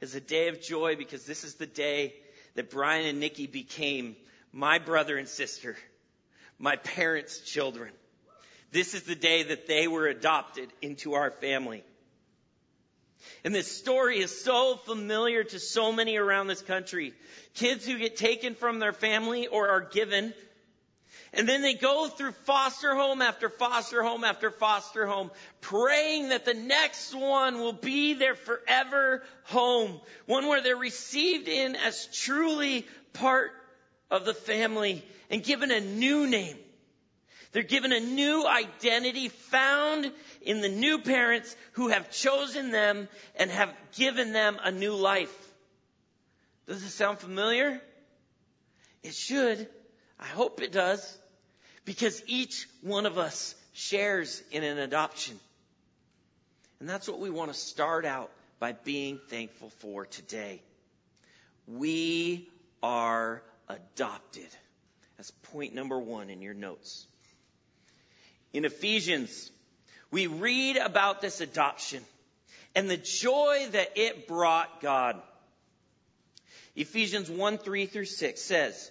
as 0.00 0.14
a 0.14 0.20
day 0.20 0.48
of 0.48 0.60
joy 0.60 0.96
because 0.96 1.24
this 1.24 1.44
is 1.44 1.54
the 1.54 1.66
day 1.66 2.14
that 2.54 2.70
Brian 2.70 3.06
and 3.06 3.20
Nikki 3.20 3.46
became 3.46 4.16
my 4.52 4.78
brother 4.78 5.16
and 5.18 5.28
sister, 5.28 5.76
my 6.58 6.76
parents' 6.76 7.40
children. 7.40 7.92
This 8.72 8.94
is 8.94 9.02
the 9.02 9.14
day 9.14 9.44
that 9.44 9.66
they 9.66 9.86
were 9.88 10.06
adopted 10.06 10.68
into 10.82 11.14
our 11.14 11.30
family. 11.30 11.84
And 13.44 13.54
this 13.54 13.70
story 13.70 14.18
is 14.18 14.44
so 14.44 14.76
familiar 14.76 15.44
to 15.44 15.58
so 15.58 15.92
many 15.92 16.16
around 16.16 16.46
this 16.46 16.62
country. 16.62 17.14
Kids 17.54 17.86
who 17.86 17.98
get 17.98 18.16
taken 18.16 18.54
from 18.54 18.78
their 18.78 18.92
family 18.92 19.46
or 19.46 19.68
are 19.68 19.80
given. 19.80 20.34
And 21.32 21.48
then 21.48 21.62
they 21.62 21.74
go 21.74 22.08
through 22.08 22.32
foster 22.32 22.94
home 22.94 23.20
after 23.20 23.48
foster 23.48 24.02
home 24.02 24.24
after 24.24 24.50
foster 24.50 25.06
home, 25.06 25.30
praying 25.60 26.30
that 26.30 26.44
the 26.44 26.54
next 26.54 27.14
one 27.14 27.58
will 27.58 27.72
be 27.72 28.14
their 28.14 28.34
forever 28.34 29.22
home. 29.44 30.00
One 30.26 30.46
where 30.46 30.62
they're 30.62 30.76
received 30.76 31.48
in 31.48 31.76
as 31.76 32.08
truly 32.12 32.86
part 33.12 33.52
of 34.10 34.24
the 34.24 34.34
family 34.34 35.04
and 35.30 35.42
given 35.42 35.70
a 35.70 35.80
new 35.80 36.26
name. 36.26 36.56
They're 37.52 37.62
given 37.62 37.92
a 37.92 38.00
new 38.00 38.46
identity 38.46 39.28
found 39.28 40.12
in 40.42 40.60
the 40.60 40.68
new 40.68 40.98
parents 40.98 41.56
who 41.72 41.88
have 41.88 42.10
chosen 42.10 42.70
them 42.70 43.08
and 43.34 43.50
have 43.50 43.72
given 43.96 44.32
them 44.32 44.58
a 44.62 44.70
new 44.70 44.94
life. 44.94 45.34
Does 46.66 46.82
it 46.82 46.90
sound 46.90 47.18
familiar? 47.18 47.80
It 49.02 49.14
should. 49.14 49.68
I 50.18 50.26
hope 50.26 50.62
it 50.62 50.72
does. 50.72 51.18
Because 51.84 52.22
each 52.26 52.66
one 52.82 53.06
of 53.06 53.16
us 53.16 53.54
shares 53.72 54.42
in 54.50 54.64
an 54.64 54.78
adoption. 54.78 55.38
And 56.80 56.88
that's 56.88 57.08
what 57.08 57.20
we 57.20 57.30
want 57.30 57.52
to 57.52 57.58
start 57.58 58.04
out 58.04 58.30
by 58.58 58.72
being 58.72 59.20
thankful 59.28 59.70
for 59.78 60.06
today. 60.06 60.62
We 61.66 62.48
are 62.82 63.42
adopted. 63.68 64.48
That's 65.16 65.30
point 65.30 65.74
number 65.74 65.98
one 65.98 66.30
in 66.30 66.42
your 66.42 66.54
notes. 66.54 67.06
In 68.52 68.64
Ephesians, 68.64 69.50
we 70.10 70.26
read 70.26 70.76
about 70.76 71.20
this 71.20 71.40
adoption 71.40 72.02
and 72.74 72.90
the 72.90 72.96
joy 72.96 73.66
that 73.72 73.92
it 73.96 74.28
brought 74.28 74.80
God. 74.80 75.20
Ephesians 76.74 77.30
1 77.30 77.58
3 77.58 77.86
through 77.86 78.04
6 78.04 78.40
says, 78.40 78.90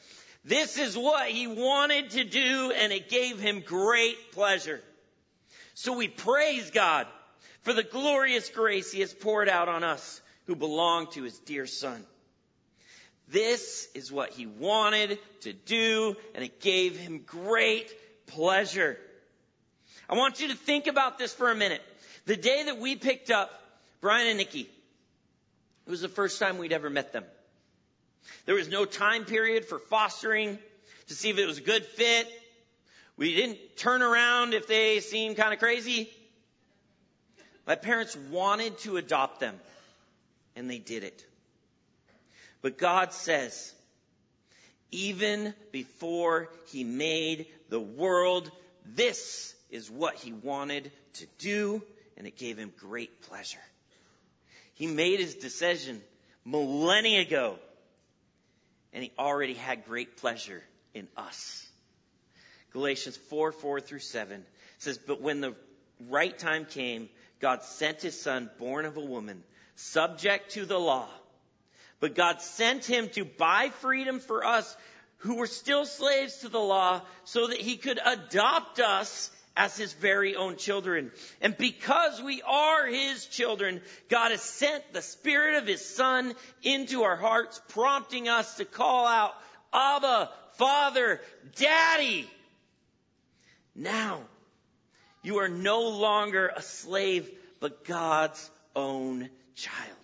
This 0.43 0.77
is 0.77 0.97
what 0.97 1.29
he 1.29 1.47
wanted 1.47 2.11
to 2.11 2.23
do 2.23 2.71
and 2.75 2.91
it 2.91 3.09
gave 3.09 3.39
him 3.39 3.61
great 3.61 4.31
pleasure. 4.31 4.81
So 5.75 5.93
we 5.93 6.07
praise 6.07 6.71
God 6.71 7.07
for 7.61 7.73
the 7.73 7.83
glorious 7.83 8.49
grace 8.49 8.91
he 8.91 9.01
has 9.01 9.13
poured 9.13 9.49
out 9.49 9.69
on 9.69 9.83
us 9.83 10.21
who 10.47 10.55
belong 10.55 11.07
to 11.11 11.23
his 11.23 11.37
dear 11.39 11.67
son. 11.67 12.03
This 13.27 13.87
is 13.93 14.11
what 14.11 14.31
he 14.31 14.47
wanted 14.47 15.19
to 15.41 15.53
do 15.53 16.15
and 16.33 16.43
it 16.43 16.59
gave 16.59 16.97
him 16.97 17.19
great 17.25 17.93
pleasure. 18.27 18.97
I 20.09 20.15
want 20.15 20.41
you 20.41 20.47
to 20.49 20.55
think 20.55 20.87
about 20.87 21.19
this 21.19 21.33
for 21.33 21.51
a 21.51 21.55
minute. 21.55 21.81
The 22.25 22.35
day 22.35 22.63
that 22.65 22.79
we 22.79 22.95
picked 22.95 23.29
up 23.29 23.51
Brian 24.01 24.27
and 24.27 24.37
Nikki, 24.37 24.61
it 24.61 25.89
was 25.89 26.01
the 26.01 26.09
first 26.09 26.39
time 26.39 26.57
we'd 26.57 26.73
ever 26.73 26.89
met 26.89 27.13
them. 27.13 27.25
There 28.45 28.55
was 28.55 28.69
no 28.69 28.85
time 28.85 29.25
period 29.25 29.65
for 29.65 29.79
fostering 29.79 30.57
to 31.07 31.13
see 31.15 31.29
if 31.29 31.37
it 31.37 31.45
was 31.45 31.57
a 31.57 31.61
good 31.61 31.85
fit. 31.85 32.27
We 33.17 33.35
didn't 33.35 33.59
turn 33.77 34.01
around 34.01 34.53
if 34.53 34.67
they 34.67 34.99
seemed 34.99 35.37
kind 35.37 35.53
of 35.53 35.59
crazy. 35.59 36.09
My 37.67 37.75
parents 37.75 38.17
wanted 38.29 38.77
to 38.79 38.97
adopt 38.97 39.39
them, 39.39 39.59
and 40.55 40.69
they 40.69 40.79
did 40.79 41.03
it. 41.03 41.25
But 42.61 42.77
God 42.77 43.13
says, 43.13 43.73
even 44.91 45.53
before 45.71 46.49
He 46.67 46.83
made 46.83 47.47
the 47.69 47.79
world, 47.79 48.51
this 48.85 49.55
is 49.69 49.89
what 49.89 50.15
he 50.15 50.33
wanted 50.33 50.91
to 51.13 51.25
do, 51.37 51.81
and 52.17 52.27
it 52.27 52.37
gave 52.37 52.57
him 52.57 52.73
great 52.77 53.21
pleasure. 53.23 53.61
He 54.73 54.87
made 54.87 55.19
his 55.19 55.35
decision 55.35 56.01
millennia 56.45 57.21
ago, 57.21 57.57
and 58.93 59.03
he 59.03 59.11
already 59.17 59.53
had 59.53 59.85
great 59.85 60.17
pleasure 60.17 60.61
in 60.93 61.07
us. 61.17 61.67
Galatians 62.73 63.17
4, 63.17 63.51
4 63.51 63.81
through 63.81 63.99
7 63.99 64.45
says, 64.77 64.97
But 64.97 65.21
when 65.21 65.41
the 65.41 65.55
right 66.09 66.37
time 66.37 66.65
came, 66.65 67.09
God 67.39 67.63
sent 67.63 68.01
his 68.01 68.19
son, 68.19 68.49
born 68.57 68.85
of 68.85 68.97
a 68.97 69.01
woman, 69.01 69.43
subject 69.75 70.51
to 70.51 70.65
the 70.65 70.79
law. 70.79 71.07
But 71.99 72.15
God 72.15 72.41
sent 72.41 72.85
him 72.85 73.09
to 73.09 73.25
buy 73.25 73.69
freedom 73.79 74.19
for 74.19 74.45
us 74.45 74.75
who 75.17 75.35
were 75.35 75.47
still 75.47 75.85
slaves 75.85 76.37
to 76.37 76.49
the 76.49 76.59
law 76.59 77.01
so 77.25 77.47
that 77.47 77.59
he 77.59 77.77
could 77.77 77.99
adopt 78.03 78.79
us 78.79 79.29
as 79.55 79.77
his 79.77 79.93
very 79.93 80.35
own 80.35 80.55
children. 80.55 81.11
And 81.41 81.57
because 81.57 82.21
we 82.21 82.41
are 82.41 82.87
his 82.87 83.25
children, 83.25 83.81
God 84.09 84.31
has 84.31 84.41
sent 84.41 84.93
the 84.93 85.01
spirit 85.01 85.55
of 85.55 85.67
his 85.67 85.83
son 85.85 86.33
into 86.63 87.03
our 87.03 87.17
hearts, 87.17 87.61
prompting 87.69 88.29
us 88.29 88.55
to 88.57 88.65
call 88.65 89.05
out, 89.05 89.33
Abba, 89.73 90.29
Father, 90.53 91.21
Daddy. 91.55 92.29
Now, 93.75 94.21
you 95.21 95.39
are 95.39 95.49
no 95.49 95.89
longer 95.89 96.51
a 96.55 96.61
slave, 96.61 97.29
but 97.59 97.85
God's 97.85 98.49
own 98.75 99.29
child. 99.55 99.97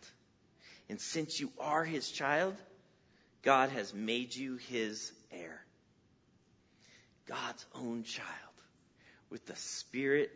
And 0.90 1.00
since 1.00 1.40
you 1.40 1.52
are 1.60 1.84
his 1.84 2.10
child, 2.10 2.56
God 3.44 3.70
has 3.70 3.94
made 3.94 4.36
you 4.36 4.58
his 4.58 5.12
heir. 5.32 5.62
God's 7.28 7.66
own 7.76 8.04
child 8.04 8.47
with 9.30 9.46
the 9.46 9.56
Spirit 9.56 10.32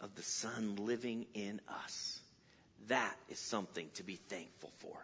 of 0.00 0.14
the 0.14 0.22
Son 0.22 0.76
living 0.76 1.26
in 1.34 1.60
us. 1.86 2.20
That 2.88 3.16
is 3.28 3.38
something 3.38 3.88
to 3.94 4.02
be 4.02 4.16
thankful 4.16 4.72
for. 4.78 4.96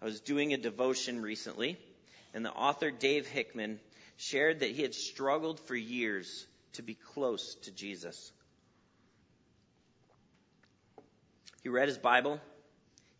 I 0.00 0.04
was 0.04 0.20
doing 0.20 0.52
a 0.52 0.58
devotion 0.58 1.22
recently, 1.22 1.78
and 2.34 2.44
the 2.44 2.52
author 2.52 2.90
Dave 2.90 3.26
Hickman 3.26 3.80
shared 4.16 4.60
that 4.60 4.70
he 4.70 4.82
had 4.82 4.94
struggled 4.94 5.58
for 5.60 5.74
years 5.74 6.46
to 6.74 6.82
be 6.82 6.94
close 6.94 7.54
to 7.62 7.70
Jesus. 7.70 8.30
He 11.62 11.68
read 11.68 11.88
his 11.88 11.98
Bible. 11.98 12.40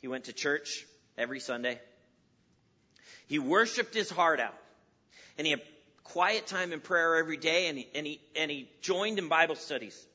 He 0.00 0.08
went 0.08 0.24
to 0.24 0.32
church 0.32 0.86
every 1.16 1.40
Sunday. 1.40 1.80
He 3.26 3.38
worshiped 3.38 3.94
his 3.94 4.10
heart 4.10 4.40
out. 4.40 4.54
And 5.36 5.46
he 5.46 5.56
quiet 6.12 6.46
time 6.46 6.72
in 6.72 6.80
prayer 6.80 7.16
every 7.16 7.36
day 7.36 7.68
and 7.68 7.78
he, 7.78 7.88
and 7.94 8.06
he, 8.06 8.20
and 8.36 8.50
he 8.50 8.68
joined 8.80 9.18
in 9.18 9.28
Bible 9.28 9.54
studies. 9.54 10.06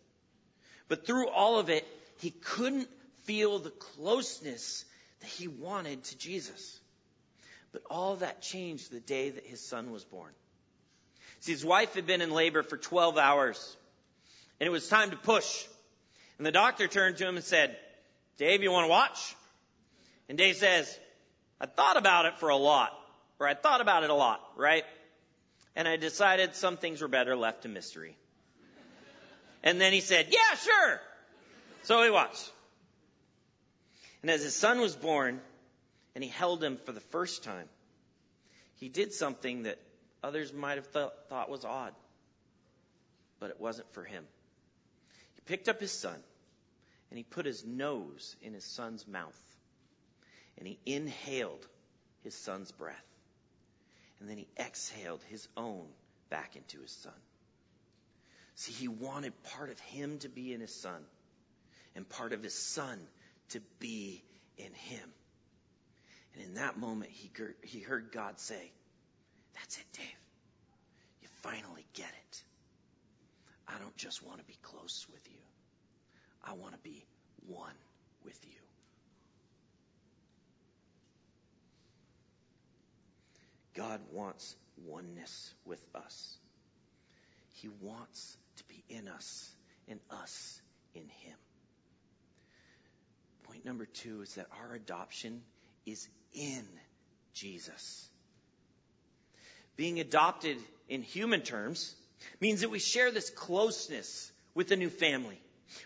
But 0.88 1.06
through 1.06 1.30
all 1.30 1.60
of 1.60 1.70
it, 1.70 1.88
he 2.20 2.32
couldn't 2.32 2.90
feel 3.24 3.60
the 3.60 3.70
closeness 3.70 4.86
that 5.22 5.30
he 5.30 5.48
wanted 5.48 6.04
to 6.06 6.18
Jesus. 6.18 6.80
But 7.72 7.82
all 7.90 8.18
that 8.18 8.42
changed 8.42 8.92
the 8.92 9.00
day 9.00 9.32
that 9.32 9.46
his 9.46 9.60
son 9.60 9.92
was 9.92 10.04
born. 10.04 10.32
See, 11.40 11.52
his 11.52 11.66
wife 11.66 11.96
had 11.96 12.06
been 12.06 12.22
in 12.22 12.32
labor 12.32 12.64
for 12.64 12.78
12 12.78 13.18
hours 13.18 13.78
and 14.60 14.68
it 14.68 14.72
was 14.72 14.88
time 14.88 15.10
to 15.10 15.18
push. 15.18 15.66
And 16.38 16.46
the 16.46 16.52
doctor 16.52 16.88
turned 16.88 17.18
to 17.18 17.28
him 17.28 17.36
and 17.36 17.44
said, 17.44 17.76
Dave, 18.38 18.64
you 18.64 18.72
want 18.72 18.86
to 18.86 18.90
watch? 18.90 19.36
And 20.30 20.38
Dave 20.38 20.56
says, 20.56 20.98
I 21.60 21.66
thought 21.66 21.98
about 21.98 22.26
it 22.26 22.40
for 22.40 22.50
a 22.50 22.56
lot, 22.56 22.92
or 23.40 23.48
I 23.48 23.54
thought 23.54 23.82
about 23.82 24.04
it 24.04 24.10
a 24.10 24.14
lot, 24.14 24.42
right? 24.56 24.84
And 25.76 25.88
I 25.88 25.98
decided 25.98 26.56
some 26.56 26.78
things 26.78 27.02
were 27.02 27.08
better 27.08 27.36
left 27.36 27.64
to 27.64 27.70
mystery. 27.70 28.16
And 29.64 29.80
then 29.80 29.94
he 29.94 30.02
said, 30.02 30.28
yeah, 30.30 30.58
sure. 30.58 31.02
So 31.84 32.04
he 32.04 32.10
watched. 32.10 32.52
And 34.22 34.30
as 34.30 34.44
his 34.44 34.56
son 34.56 34.80
was 34.80 34.96
born, 34.96 35.42
and 36.16 36.24
he 36.24 36.30
held 36.30 36.64
him 36.64 36.78
for 36.86 36.92
the 36.92 37.00
first 37.00 37.44
time, 37.44 37.68
he 38.76 38.90
did 38.90 39.14
something 39.14 39.64
that 39.64 39.80
others 40.24 40.54
might 40.54 40.76
have 40.76 40.92
th- 40.92 41.10
thought 41.30 41.50
was 41.50 41.66
odd. 41.66 41.94
But 43.40 43.50
it 43.50 43.60
wasn't 43.60 43.92
for 43.94 44.04
him. 44.04 44.26
He 45.36 45.42
picked 45.46 45.70
up 45.70 45.80
his 45.80 45.92
son, 45.92 46.16
and 47.10 47.18
he 47.18 47.24
put 47.24 47.46
his 47.46 47.66
nose 47.66 48.36
in 48.42 48.54
his 48.54 48.66
son's 48.66 49.08
mouth, 49.08 49.40
and 50.58 50.68
he 50.68 50.78
inhaled 50.86 51.66
his 52.24 52.36
son's 52.36 52.72
breath 52.72 53.13
and 54.24 54.30
then 54.30 54.38
he 54.38 54.48
exhaled 54.58 55.22
his 55.28 55.46
own 55.58 55.86
back 56.30 56.56
into 56.56 56.80
his 56.80 56.92
son. 56.92 57.12
See, 58.56 58.72
he 58.72 58.88
wanted 58.88 59.34
part 59.56 59.70
of 59.70 59.78
him 59.82 60.18
to 60.20 60.30
be 60.30 60.54
in 60.54 60.62
his 60.62 60.74
son 60.74 61.04
and 61.94 62.08
part 62.08 62.32
of 62.32 62.42
his 62.42 62.54
son 62.54 62.98
to 63.50 63.60
be 63.80 64.24
in 64.58 64.72
him. 64.72 65.10
And 66.36 66.46
in 66.46 66.54
that 66.54 66.80
moment, 66.80 67.12
he, 67.12 67.30
he 67.64 67.82
heard 67.82 68.14
God 68.14 68.40
say, 68.40 68.72
That's 69.56 69.78
it, 69.78 69.86
Dave. 69.92 70.06
You 71.22 71.28
finally 71.42 71.86
get 71.94 72.08
it. 72.08 72.44
I 73.68 73.78
don't 73.78 73.98
just 73.98 74.26
want 74.26 74.40
to 74.40 74.46
be 74.46 74.58
close 74.62 75.06
with 75.12 75.28
you, 75.30 75.42
I 76.46 76.54
want 76.54 76.72
to 76.76 76.80
be 76.80 77.04
one 77.46 77.76
with 78.24 78.40
you. 78.46 78.63
God 83.76 84.00
wants 84.12 84.56
oneness 84.86 85.54
with 85.66 85.84
us. 85.96 86.38
He 87.56 87.70
wants 87.82 88.38
to 88.58 88.64
be 88.66 88.84
in 88.90 89.08
us 89.08 89.50
and 89.88 90.00
us 90.10 90.62
in 90.94 91.02
Him. 91.02 91.38
Point 93.44 93.66
number 93.66 93.86
two 93.86 94.22
is 94.22 94.36
that 94.36 94.48
our 94.62 94.76
adoption 94.76 95.42
is 95.86 96.08
in 96.34 96.66
Jesus. 97.34 98.08
Being 99.76 100.00
adopted 100.00 100.58
in 100.88 101.02
human 101.02 101.42
terms 101.42 101.96
means 102.40 102.62
that 102.62 102.70
we 102.70 102.80
share 102.80 103.12
this 103.12 103.30
closeness 103.30 104.32
with 104.54 104.72
a 104.72 104.76
new 104.76 104.90
family. 104.90 105.40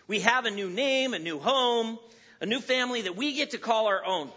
We 0.06 0.20
have 0.20 0.44
a 0.44 0.50
new 0.50 0.68
name, 0.68 1.14
a 1.14 1.18
new 1.18 1.38
home, 1.38 1.98
a 2.40 2.46
new 2.46 2.60
family 2.60 3.02
that 3.02 3.16
we 3.16 3.34
get 3.34 3.50
to 3.50 3.58
call 3.58 3.86
our 3.86 4.04
own. 4.04 4.30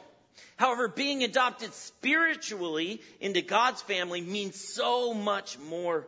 However, 0.58 0.88
being 0.88 1.24
adopted 1.24 1.74
spiritually 1.74 3.02
into 3.20 3.42
God's 3.42 3.82
family 3.82 4.22
means 4.22 4.56
so 4.56 5.14
much 5.14 5.58
more. 5.58 6.08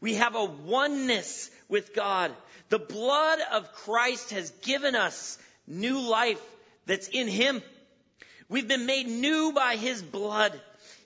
We 0.00 0.14
have 0.14 0.36
a 0.36 0.44
oneness 0.44 1.50
with 1.68 1.94
God. 1.94 2.30
The 2.68 2.78
blood 2.78 3.38
of 3.52 3.72
Christ 3.72 4.30
has 4.30 4.50
given 4.62 4.94
us 4.94 5.38
new 5.66 6.00
life 6.00 6.40
that's 6.86 7.08
in 7.08 7.26
Him. 7.26 7.62
We've 8.48 8.68
been 8.68 8.86
made 8.86 9.08
new 9.08 9.52
by 9.52 9.76
His 9.76 10.02
blood. 10.02 10.52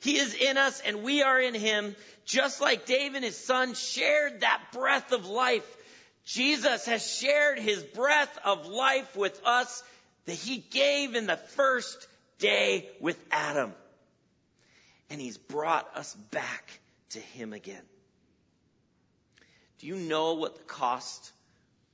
He 0.03 0.19
is 0.19 0.35
in 0.35 0.57
us 0.57 0.81
and 0.85 1.03
we 1.03 1.23
are 1.23 1.41
in 1.41 1.55
Him, 1.55 1.97
just 2.25 2.61
like 2.61 2.87
David 2.87 3.17
and 3.17 3.25
his 3.25 3.37
son 3.37 3.75
shared 3.75 4.41
that 4.41 4.61
breath 4.73 5.13
of 5.13 5.27
life. 5.27 5.65
Jesus 6.25 6.85
has 6.87 7.07
shared 7.07 7.59
His 7.59 7.83
breath 7.83 8.39
of 8.45 8.67
life 8.67 9.17
with 9.17 9.41
us 9.45 9.83
that 10.27 10.35
He 10.35 10.59
gave 10.59 11.15
in 11.15 11.27
the 11.27 11.37
first 11.37 12.07
day 12.39 12.89
with 13.01 13.23
Adam. 13.31 13.73
And 15.11 15.21
He's 15.21 15.39
brought 15.39 15.89
us 15.97 16.15
back 16.31 16.81
to 17.11 17.21
Him 17.21 17.53
again. 17.53 17.83
Do 19.79 19.87
you 19.87 19.97
know 19.97 20.35
what 20.35 20.57
the 20.57 20.65
cost 20.65 21.33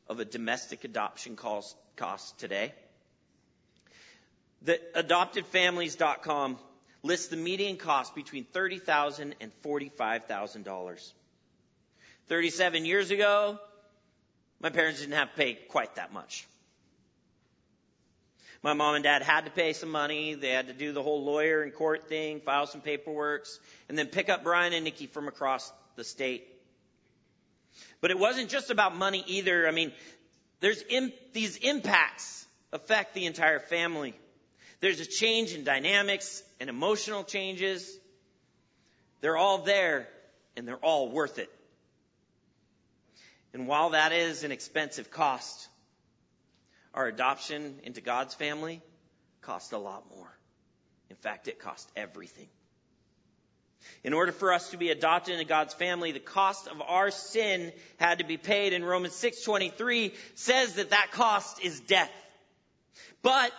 of 0.09 0.21
a 0.21 0.25
domestic 0.25 0.85
adoption 0.85 1.37
cost, 1.37 1.77
costs 1.97 2.33
today? 2.39 2.73
The 4.63 4.81
adoptedfamilies.com 4.97 6.59
lists 7.03 7.29
the 7.29 7.37
median 7.37 7.77
cost 7.77 8.15
between 8.15 8.45
$30,000 8.47 9.35
and 9.41 9.53
$45,000. 9.63 11.13
37 12.27 12.87
years 12.87 13.11
ago, 13.11 13.59
my 14.61 14.71
parents 14.71 15.01
didn't 15.01 15.15
have 15.15 15.31
to 15.31 15.37
pay 15.37 15.55
quite 15.55 15.97
that 15.97 16.13
much. 16.15 16.47
My 18.65 18.73
mom 18.73 18.95
and 18.95 19.05
dad 19.05 19.21
had 19.21 19.45
to 19.45 19.51
pay 19.51 19.75
some 19.75 19.91
money. 19.91 20.33
They 20.33 20.49
had 20.49 20.69
to 20.69 20.73
do 20.73 20.93
the 20.93 21.03
whole 21.03 21.23
lawyer 21.23 21.61
and 21.61 21.75
court 21.75 22.09
thing, 22.09 22.41
file 22.41 22.67
some 22.67 22.81
paperwork, 22.81 23.47
and 23.91 23.99
then 23.99 24.07
pick 24.07 24.31
up 24.31 24.43
Brian 24.43 24.73
and 24.73 24.85
Nikki 24.85 25.07
from 25.07 25.29
across 25.29 25.71
the 25.97 26.03
state. 26.03 26.49
But 28.01 28.11
it 28.11 28.19
wasn't 28.19 28.49
just 28.49 28.71
about 28.71 28.97
money 28.97 29.23
either. 29.27 29.69
I 29.69 29.71
mean, 29.71 29.93
there's 30.61 30.83
these 31.35 31.59
impacts 31.59 32.47
affect 32.73 33.13
the 33.13 33.27
entire 33.27 33.59
family. 33.59 34.15
There's 34.81 34.99
a 34.99 35.05
change 35.05 35.53
in 35.53 35.65
dynamics 35.65 36.43
and 36.59 36.71
emotional 36.71 37.23
changes. 37.23 37.99
They're 39.21 39.37
all 39.37 39.59
there 39.59 40.09
and 40.57 40.67
they're 40.67 40.77
all 40.77 41.11
worth 41.11 41.39
it. 41.39 41.51
And 43.53 43.69
while 43.69 43.91
that 43.91 44.13
is 44.13 44.43
an 44.43 44.53
expensive 44.53 45.11
cost, 45.11 45.69
our 46.95 47.07
adoption 47.07 47.81
into 47.83 48.01
God's 48.01 48.35
family 48.35 48.81
cost 49.43 49.73
a 49.73 49.79
lot 49.79 50.05
more. 50.15 50.39
In 51.11 51.17
fact, 51.17 51.49
it 51.49 51.59
cost 51.59 51.91
everything. 51.97 52.49
In 54.03 54.15
order 54.15 54.33
for 54.33 54.53
us 54.53 54.71
to 54.71 54.79
be 54.79 54.91
adopted 54.91 55.35
into 55.35 55.45
God's 55.45 55.75
family, 55.75 56.13
the 56.13 56.21
cost 56.21 56.69
of 56.69 56.81
our 56.81 57.11
sin 57.11 57.73
had 57.99 58.19
to 58.19 58.25
be 58.25 58.39
paid. 58.39 58.73
And 58.73 58.87
Romans 58.87 59.15
6:23 59.15 60.15
says 60.35 60.75
that 60.75 60.91
that 60.91 61.11
cost 61.11 61.63
is 61.63 61.81
death. 61.81 62.13
But 63.23 63.53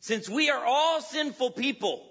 since 0.00 0.28
we 0.28 0.50
are 0.50 0.64
all 0.64 1.00
sinful 1.00 1.52
people, 1.52 2.08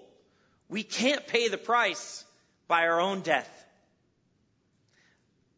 we 0.68 0.82
can't 0.82 1.26
pay 1.26 1.48
the 1.48 1.58
price 1.58 2.24
by 2.68 2.86
our 2.86 3.00
own 3.00 3.20
death. 3.20 3.50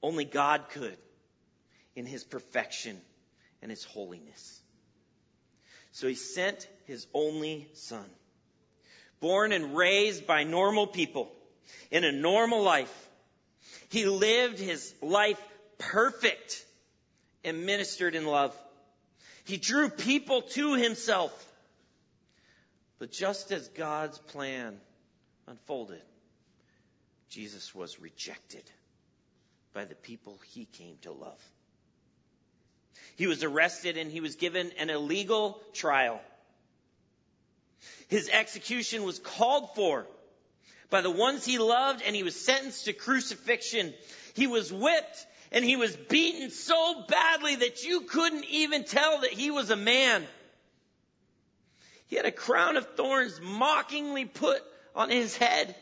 Only 0.02 0.24
God 0.24 0.68
could 0.70 0.98
in 1.94 2.06
his 2.06 2.24
perfection 2.24 3.00
and 3.62 3.70
his 3.70 3.84
holiness. 3.84 4.63
So 5.94 6.08
he 6.08 6.16
sent 6.16 6.68
his 6.86 7.06
only 7.14 7.68
son. 7.74 8.04
Born 9.20 9.52
and 9.52 9.76
raised 9.76 10.26
by 10.26 10.42
normal 10.42 10.88
people 10.88 11.30
in 11.92 12.02
a 12.02 12.10
normal 12.10 12.62
life. 12.62 12.92
He 13.90 14.04
lived 14.04 14.58
his 14.58 14.92
life 15.00 15.40
perfect 15.78 16.64
and 17.44 17.64
ministered 17.64 18.16
in 18.16 18.26
love. 18.26 18.54
He 19.44 19.56
drew 19.56 19.88
people 19.88 20.42
to 20.42 20.74
himself. 20.74 21.32
But 22.98 23.12
just 23.12 23.52
as 23.52 23.68
God's 23.68 24.18
plan 24.18 24.80
unfolded, 25.46 26.02
Jesus 27.30 27.72
was 27.72 28.00
rejected 28.00 28.64
by 29.72 29.84
the 29.84 29.94
people 29.94 30.40
he 30.48 30.64
came 30.64 30.96
to 31.02 31.12
love. 31.12 31.40
He 33.16 33.26
was 33.26 33.42
arrested 33.42 33.96
and 33.96 34.10
he 34.10 34.20
was 34.20 34.36
given 34.36 34.72
an 34.78 34.90
illegal 34.90 35.60
trial. 35.72 36.20
His 38.08 38.28
execution 38.28 39.04
was 39.04 39.18
called 39.18 39.74
for 39.74 40.06
by 40.90 41.00
the 41.00 41.10
ones 41.10 41.44
he 41.44 41.58
loved 41.58 42.02
and 42.04 42.14
he 42.14 42.22
was 42.22 42.38
sentenced 42.38 42.84
to 42.84 42.92
crucifixion. 42.92 43.94
He 44.34 44.46
was 44.46 44.72
whipped 44.72 45.26
and 45.52 45.64
he 45.64 45.76
was 45.76 45.96
beaten 45.96 46.50
so 46.50 47.04
badly 47.08 47.56
that 47.56 47.84
you 47.84 48.02
couldn't 48.02 48.44
even 48.46 48.84
tell 48.84 49.20
that 49.20 49.32
he 49.32 49.50
was 49.50 49.70
a 49.70 49.76
man. 49.76 50.26
He 52.06 52.16
had 52.16 52.26
a 52.26 52.32
crown 52.32 52.76
of 52.76 52.94
thorns 52.96 53.40
mockingly 53.40 54.24
put 54.24 54.62
on 54.94 55.10
his 55.10 55.36
head. 55.36 55.74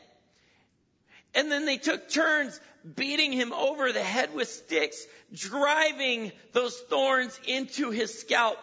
And 1.34 1.50
then 1.50 1.64
they 1.64 1.78
took 1.78 2.08
turns 2.08 2.60
beating 2.94 3.32
him 3.32 3.52
over 3.52 3.92
the 3.92 4.02
head 4.02 4.34
with 4.34 4.48
sticks, 4.48 5.06
driving 5.32 6.32
those 6.52 6.78
thorns 6.78 7.38
into 7.46 7.90
his 7.90 8.18
scalp. 8.18 8.58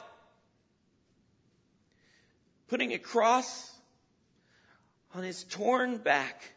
Putting 2.67 2.93
a 2.93 2.99
cross 2.99 3.71
on 5.15 5.23
his 5.23 5.43
torn 5.43 5.97
back 5.97 6.51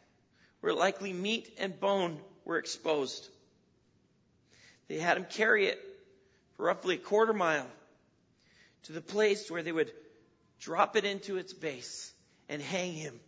where 0.60 0.74
likely 0.74 1.12
meat 1.12 1.52
and 1.58 1.78
bone 1.78 2.18
were 2.44 2.58
exposed. 2.58 3.28
They 4.88 4.98
had 4.98 5.16
him 5.16 5.24
carry 5.24 5.66
it 5.66 5.80
for 6.56 6.66
roughly 6.66 6.96
a 6.96 6.98
quarter 6.98 7.32
mile 7.32 7.66
to 8.84 8.92
the 8.92 9.00
place 9.00 9.50
where 9.50 9.62
they 9.62 9.72
would 9.72 9.92
drop 10.60 10.96
it 10.96 11.04
into 11.04 11.38
its 11.38 11.52
base 11.52 12.12
and 12.48 12.60
hang 12.60 12.92
him 12.92 13.18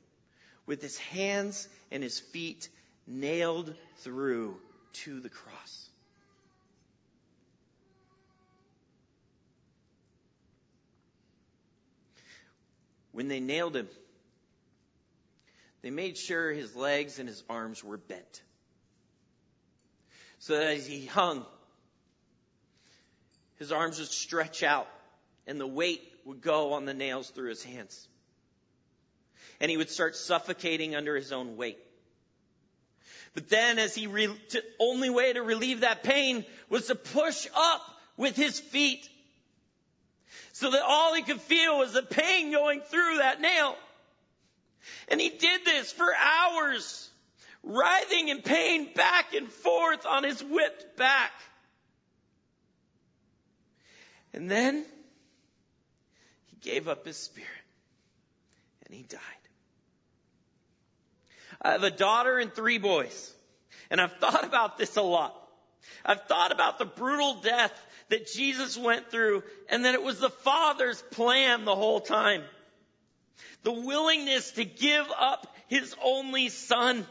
with 0.67 0.83
his 0.83 0.99
hands 0.99 1.69
and 1.91 2.03
his 2.03 2.21
feet 2.21 2.69
nailed 3.07 3.75
through 3.99 4.57
to 4.93 5.21
the 5.21 5.29
cross. 5.29 5.89
When 13.13 13.29
they 13.29 13.41
nailed 13.41 13.77
him, 13.77 13.89
they 15.83 15.91
made 15.91 16.17
sure 16.17 16.53
his 16.53 16.75
legs 16.75 17.19
and 17.19 17.29
his 17.29 17.45
arms 17.49 17.85
were 17.85 17.99
bent. 17.99 18.43
So 20.39 20.57
that 20.57 20.77
as 20.77 20.87
he 20.87 21.07
hung, 21.07 21.45
his 23.57 23.71
arms 23.71 23.99
would 23.99 24.09
stretch 24.09 24.63
out 24.63 24.89
and 25.47 25.61
the 25.61 25.67
weight 25.67 26.03
would 26.25 26.41
go 26.41 26.73
on 26.73 26.87
the 26.87 26.95
nails 26.95 27.31
through 27.31 27.51
his 27.51 27.63
hands. 27.63 28.09
And 29.61 29.71
he 29.71 29.77
would 29.77 29.91
start 29.91 30.17
suffocating 30.17 30.97
under 30.97 31.15
his 31.15 31.33
own 31.33 31.57
weight. 31.57 31.79
But 33.35 33.49
then 33.49 33.79
as 33.79 33.95
he, 33.95 34.07
re- 34.07 34.31
only 34.79 35.11
way 35.11 35.33
to 35.33 35.43
relieve 35.43 35.81
that 35.81 36.05
pain 36.05 36.45
was 36.69 36.87
to 36.87 36.95
push 36.95 37.47
up 37.55 37.83
with 38.17 38.37
his 38.37 38.61
feet. 38.61 39.09
So 40.53 40.71
that 40.71 40.83
all 40.83 41.15
he 41.15 41.23
could 41.23 41.41
feel 41.41 41.79
was 41.79 41.93
the 41.93 42.03
pain 42.03 42.53
going 42.53 42.81
through 42.81 43.19
that 43.19 43.41
nail. 43.41 43.77
And 45.09 45.21
he 45.21 45.31
did 45.31 45.65
this 45.65 45.91
for 45.91 46.15
hours, 46.15 47.11
writhing 47.65 48.29
in 48.29 48.43
pain 48.43 48.93
back 48.95 49.35
and 49.35 49.49
forth 49.49 50.07
on 50.07 50.23
his 50.23 50.43
whipped 50.43 50.97
back. 50.97 51.33
And 54.33 54.49
then 54.49 54.85
he 56.47 56.57
gave 56.71 56.87
up 56.87 57.05
his 57.05 57.17
spirit. 57.17 57.49
and 58.87 58.95
he 58.95 59.03
died. 59.03 59.21
I 61.65 61.73
have 61.73 61.83
a 61.83 61.91
daughter 61.91 62.39
and 62.39 62.53
three 62.53 62.79
boys. 62.79 63.33
And 63.91 64.01
I've 64.01 64.13
thought 64.19 64.45
about 64.45 64.77
this 64.77 64.97
a 64.97 65.03
lot. 65.03 65.35
I've 66.05 66.23
thought 66.23 66.53
about 66.53 66.79
the 66.79 66.85
brutal 66.85 67.41
death 67.43 67.73
that 68.11 68.27
Jesus 68.27 68.77
went 68.77 69.11
through 69.11 69.43
and 69.69 69.85
that 69.85 69.95
it 69.95 70.03
was 70.03 70.21
the 70.21 70.31
Father's 70.31 71.03
plan 71.11 71.65
the 71.65 71.75
whole 71.75 72.01
time. 72.01 72.43
The 73.63 73.73
willingness 73.73 74.53
to 74.53 74.65
give 74.65 75.07
up 75.19 75.57
his 75.69 75.95
only 76.05 76.51
son. 76.51 77.07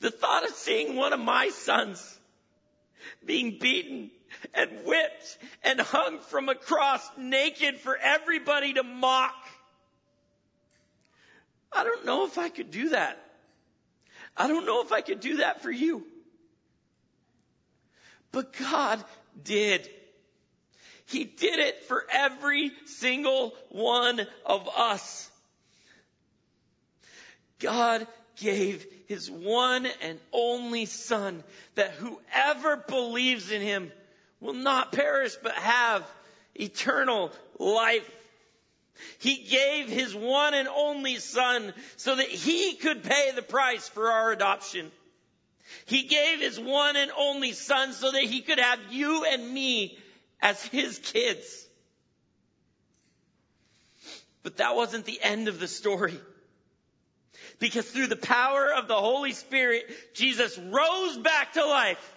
The 0.00 0.10
thought 0.10 0.48
of 0.48 0.54
seeing 0.54 0.96
one 0.96 1.12
of 1.12 1.20
my 1.20 1.50
sons 1.50 2.18
being 3.24 3.58
beaten 3.60 4.10
and 4.54 4.70
whipped 4.84 5.38
and 5.62 5.80
hung 5.80 6.20
from 6.20 6.48
a 6.48 6.54
cross 6.54 7.06
naked 7.18 7.76
for 7.78 7.96
everybody 7.96 8.72
to 8.74 8.82
mock. 8.82 9.34
I 11.72 11.84
don't 11.84 12.04
know 12.04 12.26
if 12.26 12.38
I 12.38 12.48
could 12.48 12.70
do 12.70 12.90
that. 12.90 13.18
I 14.36 14.48
don't 14.48 14.66
know 14.66 14.82
if 14.82 14.92
I 14.92 15.00
could 15.00 15.20
do 15.20 15.38
that 15.38 15.62
for 15.62 15.70
you. 15.70 16.04
But 18.32 18.52
God 18.52 19.02
did. 19.42 19.88
He 21.06 21.24
did 21.24 21.58
it 21.58 21.84
for 21.84 22.04
every 22.10 22.70
single 22.86 23.54
one 23.70 24.20
of 24.46 24.68
us. 24.68 25.30
God 27.58 28.06
gave 28.36 28.86
his 29.06 29.30
one 29.30 29.86
and 30.02 30.18
only 30.32 30.86
son 30.86 31.44
that 31.74 31.92
whoever 31.92 32.76
believes 32.76 33.50
in 33.50 33.60
him 33.60 33.92
will 34.40 34.54
not 34.54 34.92
perish 34.92 35.36
but 35.42 35.52
have 35.54 36.08
eternal 36.54 37.30
life. 37.58 38.08
He 39.18 39.36
gave 39.44 39.88
his 39.88 40.14
one 40.14 40.54
and 40.54 40.68
only 40.68 41.16
son 41.16 41.72
so 41.96 42.16
that 42.16 42.28
he 42.28 42.74
could 42.74 43.02
pay 43.02 43.32
the 43.34 43.42
price 43.42 43.88
for 43.88 44.10
our 44.10 44.32
adoption. 44.32 44.90
He 45.86 46.04
gave 46.04 46.40
his 46.40 46.58
one 46.58 46.96
and 46.96 47.10
only 47.16 47.52
son 47.52 47.92
so 47.92 48.10
that 48.10 48.22
he 48.22 48.40
could 48.40 48.58
have 48.58 48.78
you 48.90 49.24
and 49.24 49.52
me 49.52 49.98
as 50.40 50.62
his 50.66 50.98
kids. 50.98 51.66
But 54.42 54.56
that 54.56 54.74
wasn't 54.74 55.04
the 55.04 55.20
end 55.22 55.48
of 55.48 55.60
the 55.60 55.68
story. 55.68 56.18
Because 57.58 57.88
through 57.88 58.06
the 58.06 58.16
power 58.16 58.72
of 58.72 58.88
the 58.88 58.96
Holy 58.96 59.32
Spirit, 59.32 59.84
Jesus 60.14 60.56
rose 60.58 61.18
back 61.18 61.52
to 61.54 61.64
life. 61.64 62.16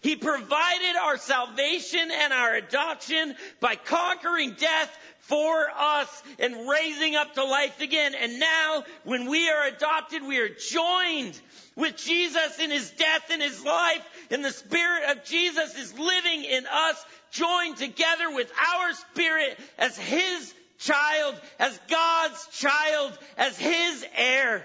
He 0.00 0.16
provided 0.16 0.96
our 1.00 1.16
salvation 1.16 2.10
and 2.10 2.32
our 2.32 2.54
adoption 2.54 3.34
by 3.60 3.76
conquering 3.76 4.54
death 4.58 4.98
for 5.20 5.68
us 5.76 6.22
and 6.38 6.68
raising 6.68 7.14
up 7.14 7.34
to 7.34 7.44
life 7.44 7.80
again. 7.80 8.14
And 8.14 8.40
now, 8.40 8.84
when 9.04 9.28
we 9.28 9.48
are 9.50 9.66
adopted, 9.66 10.22
we 10.22 10.38
are 10.38 10.48
joined 10.48 11.38
with 11.76 11.96
Jesus 11.96 12.58
in 12.58 12.70
his 12.70 12.90
death 12.90 13.30
and 13.30 13.42
his 13.42 13.64
life, 13.64 14.02
and 14.30 14.44
the 14.44 14.50
Spirit 14.50 15.10
of 15.10 15.24
Jesus 15.24 15.76
is 15.76 15.98
living 15.98 16.44
in 16.44 16.66
us, 16.66 17.04
joined 17.30 17.76
together 17.76 18.34
with 18.34 18.50
our 18.74 18.94
spirit 18.94 19.58
as 19.78 19.96
his 19.96 20.54
child, 20.78 21.40
as 21.58 21.78
God's 21.88 22.46
child, 22.52 23.18
as 23.36 23.58
his 23.58 24.06
heir. 24.16 24.64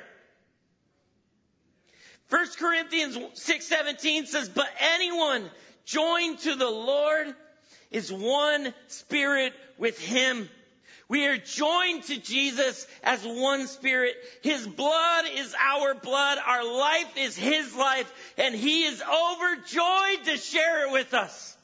1 2.34 2.58
Corinthians 2.58 3.16
6:17 3.16 4.26
says, 4.26 4.50
"But 4.50 4.68
anyone 4.80 5.52
joined 5.86 6.40
to 6.40 6.56
the 6.56 6.68
Lord 6.68 7.36
is 7.92 8.12
one 8.12 8.74
spirit 8.88 9.54
with 9.78 10.00
him." 10.00 10.50
We 11.08 11.28
are 11.28 11.38
joined 11.38 12.06
to 12.06 12.18
Jesus 12.18 12.88
as 13.04 13.24
one 13.24 13.68
spirit. 13.68 14.16
His 14.42 14.66
blood 14.66 15.26
is 15.32 15.54
our 15.60 15.94
blood. 15.94 16.40
Our 16.44 16.64
life 16.64 17.18
is 17.18 17.38
His 17.38 17.76
life. 17.76 18.12
And 18.36 18.56
He 18.56 18.86
is 18.86 19.00
overjoyed 19.04 20.24
to 20.26 20.38
share 20.38 20.88
it 20.88 20.92
with 20.92 21.14
us. 21.14 21.56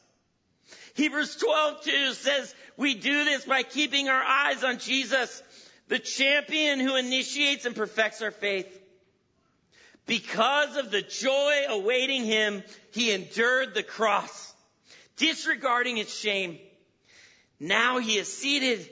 Hebrews 0.94 1.38
12 1.38 1.82
2 1.82 2.14
says, 2.14 2.54
we 2.78 2.94
do 2.94 3.26
this 3.26 3.46
by 3.46 3.64
keeping 3.64 4.08
our 4.08 4.22
eyes 4.22 4.64
on 4.64 4.78
Jesus, 4.78 5.42
the 5.88 5.98
champion 5.98 6.80
who 6.80 6.96
initiates 6.96 7.66
and 7.66 7.76
perfects 7.76 8.22
our 8.22 8.30
faith. 8.30 8.79
Because 10.10 10.76
of 10.76 10.90
the 10.90 11.04
joy 11.04 11.66
awaiting 11.70 12.26
him, 12.26 12.64
he 12.94 13.12
endured 13.12 13.76
the 13.76 13.84
cross, 13.84 14.54
disregarding 15.18 16.00
its 16.00 16.18
shame. 16.18 16.58
Now 17.60 18.00
he 18.00 18.18
is 18.18 18.28
seated 18.28 18.90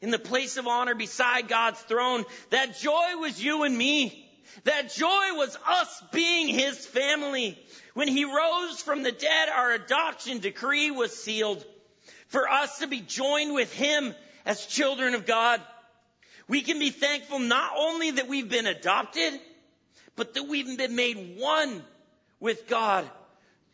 in 0.00 0.12
the 0.12 0.18
place 0.20 0.58
of 0.58 0.68
honor 0.68 0.94
beside 0.94 1.48
God's 1.48 1.80
throne. 1.80 2.24
That 2.50 2.78
joy 2.78 3.16
was 3.18 3.42
you 3.42 3.64
and 3.64 3.76
me. 3.76 4.30
That 4.62 4.94
joy 4.94 5.34
was 5.34 5.58
us 5.66 6.02
being 6.12 6.46
his 6.46 6.86
family. 6.86 7.58
When 7.94 8.06
he 8.06 8.24
rose 8.24 8.80
from 8.80 9.02
the 9.02 9.10
dead, 9.10 9.48
our 9.48 9.72
adoption 9.72 10.38
decree 10.38 10.92
was 10.92 11.20
sealed 11.20 11.64
for 12.28 12.48
us 12.48 12.78
to 12.78 12.86
be 12.86 13.00
joined 13.00 13.54
with 13.54 13.72
Him 13.72 14.14
as 14.46 14.64
children 14.66 15.16
of 15.16 15.26
God. 15.26 15.60
We 16.46 16.62
can 16.62 16.78
be 16.78 16.90
thankful 16.90 17.40
not 17.40 17.72
only 17.76 18.12
that 18.12 18.28
we've 18.28 18.48
been 18.48 18.68
adopted, 18.68 19.40
but 20.16 20.34
that 20.34 20.44
we've 20.44 20.76
been 20.76 20.96
made 20.96 21.38
one 21.38 21.82
with 22.40 22.68
God 22.68 23.08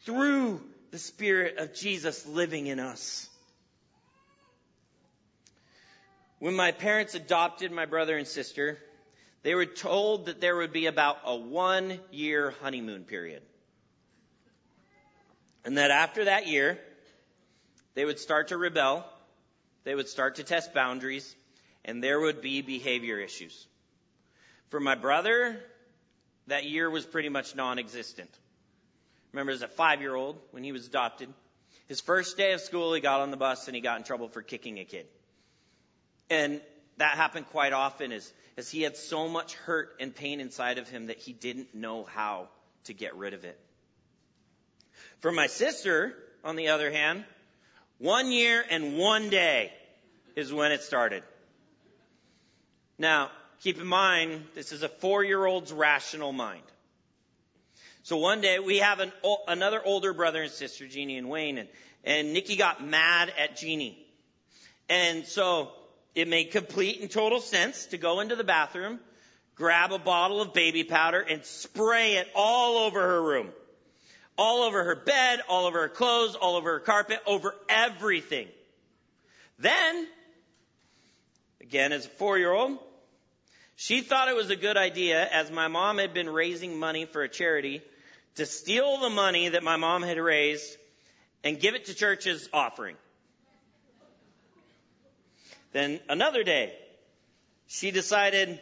through 0.05 0.61
the 0.91 0.99
Spirit 0.99 1.59
of 1.59 1.75
Jesus 1.75 2.27
living 2.27 2.67
in 2.67 2.79
us. 2.79 3.29
When 6.39 6.55
my 6.55 6.73
parents 6.73 7.15
adopted 7.15 7.73
my 7.73 7.87
brother 7.87 8.17
and 8.17 8.27
sister, 8.27 8.79
they 9.43 9.55
were 9.55 9.67
told 9.67 10.27
that 10.27 10.41
there 10.41 10.57
would 10.57 10.73
be 10.73 10.87
about 10.87 11.19
a 11.25 11.37
one 11.37 11.99
year 12.11 12.53
honeymoon 12.63 13.05
period. 13.05 13.43
And 15.65 15.79
that 15.79 15.91
after 15.91 16.25
that 16.25 16.47
year, 16.47 16.79
they 17.95 18.05
would 18.05 18.19
start 18.19 18.49
to 18.49 18.57
rebel, 18.57 19.05
they 19.85 19.95
would 19.95 20.09
start 20.09 20.37
to 20.37 20.45
test 20.45 20.75
boundaries, 20.75 21.35
and 21.85 22.03
there 22.03 22.21
would 22.21 22.43
be 22.43 22.61
behavior 22.61 23.19
issues. 23.19 23.67
For 24.69 24.81
my 24.81 24.95
brother, 24.95 25.61
that 26.47 26.65
year 26.65 26.89
was 26.89 27.05
pretty 27.05 27.29
much 27.29 27.55
non 27.55 27.79
existent. 27.79 28.31
Remember, 29.33 29.53
as 29.53 29.63
a 29.63 29.69
five 29.69 30.01
year 30.01 30.15
old, 30.15 30.39
when 30.53 30.65
he 30.65 30.73
was 30.73 30.87
adopted, 30.87 31.29
his 31.89 32.01
first 32.01 32.37
day 32.37 32.53
of 32.53 32.61
school, 32.61 32.95
he 32.95 33.01
got 33.01 33.21
on 33.21 33.31
the 33.31 33.37
bus 33.37 33.69
and 33.69 33.75
he 33.75 33.81
got 33.81 33.99
in 33.99 34.05
trouble 34.05 34.29
for 34.29 34.43
kicking 34.43 34.79
a 34.79 34.85
kid. 34.85 35.07
And 36.31 36.61
that 36.97 37.17
happened 37.17 37.47
quite 37.51 37.73
often 37.73 38.13
as, 38.13 38.33
as 38.57 38.71
he 38.71 38.83
had 38.83 38.97
so 38.97 39.29
much 39.29 39.55
hurt 39.55 39.97
and 40.01 40.15
pain 40.15 40.41
inside 40.41 40.79
of 40.79 40.89
him 40.89 41.07
that 41.07 41.19
he 41.19 41.33
didn't 41.33 41.75
know 41.75 42.05
how 42.05 42.49
to 42.85 42.95
get 42.95 43.15
rid 43.17 43.35
of 43.35 43.45
it. 43.45 43.59
For 45.21 45.31
my 45.31 45.47
sister, 45.47 46.15
on 46.45 46.57
the 46.57 46.69
other 46.69 46.91
hand, 46.91 47.25
one 47.99 48.33
year 48.33 48.65
and 48.69 48.99
one 48.99 49.31
day 49.31 49.73
is 50.35 50.53
when 50.53 50.73
it 50.73 50.83
started. 50.83 51.23
Now, 52.99 53.31
keep 53.61 53.81
in 53.81 53.87
mind, 53.87 54.45
this 54.55 54.73
is 54.73 54.83
a 54.83 54.89
four 54.89 55.25
year 55.25 55.45
old's 55.45 55.73
rational 55.73 56.33
mind. 56.33 56.63
So 58.03 58.19
one 58.19 58.41
day 58.41 58.59
we 58.59 58.79
have 58.79 59.01
an, 59.01 59.13
another 59.49 59.81
older 59.85 60.13
brother 60.13 60.43
and 60.43 60.53
sister, 60.53 60.87
Jeannie 60.87 61.19
and 61.19 61.29
Wayne, 61.29 61.59
and, 61.59 61.69
and 62.05 62.33
Nikki 62.33 62.57
got 62.57 62.85
mad 62.85 63.33
at 63.39 63.57
Jeannie. 63.57 63.99
And 64.89 65.27
so 65.27 65.71
it 66.15 66.29
made 66.29 66.53
complete 66.53 67.01
and 67.01 67.11
total 67.11 67.41
sense 67.41 67.87
to 67.87 67.99
go 67.99 68.21
into 68.21 68.37
the 68.37 68.45
bathroom, 68.45 69.01
grab 69.57 69.93
a 69.93 69.99
bottle 69.99 70.41
of 70.41 70.55
baby 70.55 70.85
powder, 70.85 71.21
and 71.21 71.45
spray 71.45 72.15
it 72.15 72.29
all 72.35 72.79
over 72.87 73.01
her 73.01 73.23
room 73.23 73.49
all 74.39 74.65
over 74.65 74.85
her 74.85 74.97
bed, 74.97 75.41
all 75.49 75.67
over 75.67 75.83
her 75.83 75.89
clothes, 75.89 76.35
all 76.35 76.57
over 76.57 76.73
her 76.73 76.81
carpet, 76.81 77.21
over 77.27 77.55
everything. 77.69 78.49
Then, 79.59 80.07
again, 81.61 81.93
as 81.93 82.07
a 82.07 82.11
four 82.11 82.39
year 82.39 82.53
old, 82.53 82.79
she 83.77 84.01
thought 84.01 84.29
it 84.29 84.35
was 84.35 84.51
a 84.51 84.57
good 84.57 84.77
idea, 84.77 85.27
as 85.27 85.51
my 85.51 85.69
mom 85.69 85.99
had 85.99 86.15
been 86.15 86.29
raising 86.29 86.79
money 86.79 87.05
for 87.05 87.23
a 87.23 87.29
charity, 87.29 87.83
to 88.37 88.47
steal 88.47 88.99
the 88.99 89.11
money 89.11 89.51
that 89.51 89.63
my 89.63 89.77
mom 89.77 90.03
had 90.03 90.19
raised 90.19 90.77
and 91.45 91.61
give 91.61 91.75
it 91.75 91.85
to 91.87 91.95
church's 91.95 92.49
offering. 92.53 92.97
Then 95.73 96.01
another 96.09 96.43
day, 96.43 96.75
she 97.67 97.91
decided 97.91 98.59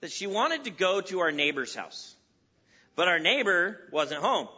that 0.00 0.10
she 0.10 0.26
wanted 0.26 0.64
to 0.64 0.70
go 0.70 1.02
to 1.02 1.20
our 1.20 1.32
neighbor's 1.32 1.74
house. 1.74 2.14
But 2.94 3.08
our 3.08 3.18
neighbor 3.18 3.78
wasn't 3.92 4.22
home. 4.22 4.48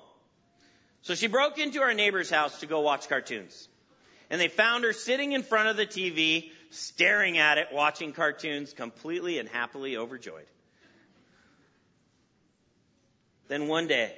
So 1.02 1.16
she 1.16 1.26
broke 1.26 1.58
into 1.58 1.80
our 1.80 1.94
neighbor's 1.94 2.30
house 2.30 2.60
to 2.60 2.66
go 2.66 2.80
watch 2.80 3.08
cartoons. 3.08 3.68
And 4.30 4.40
they 4.40 4.48
found 4.48 4.84
her 4.84 4.92
sitting 4.92 5.32
in 5.32 5.42
front 5.42 5.70
of 5.70 5.76
the 5.76 5.86
TV, 5.86 6.50
staring 6.70 7.38
at 7.38 7.58
it, 7.58 7.68
watching 7.72 8.12
cartoons, 8.12 8.72
completely 8.72 9.38
and 9.38 9.48
happily 9.48 9.96
overjoyed. 9.96 10.46
Then 13.48 13.68
one 13.68 13.88
day, 13.88 14.14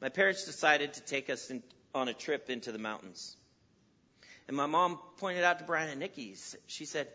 my 0.00 0.08
parents 0.08 0.44
decided 0.44 0.94
to 0.94 1.00
take 1.02 1.30
us 1.30 1.50
in, 1.50 1.62
on 1.94 2.08
a 2.08 2.14
trip 2.14 2.48
into 2.48 2.70
the 2.70 2.78
mountains. 2.78 3.36
And 4.48 4.56
my 4.56 4.66
mom 4.66 4.98
pointed 5.18 5.42
out 5.42 5.58
to 5.58 5.64
Brian 5.64 5.90
and 5.90 5.98
Nikki, 5.98 6.36
she 6.66 6.84
said, 6.84 7.08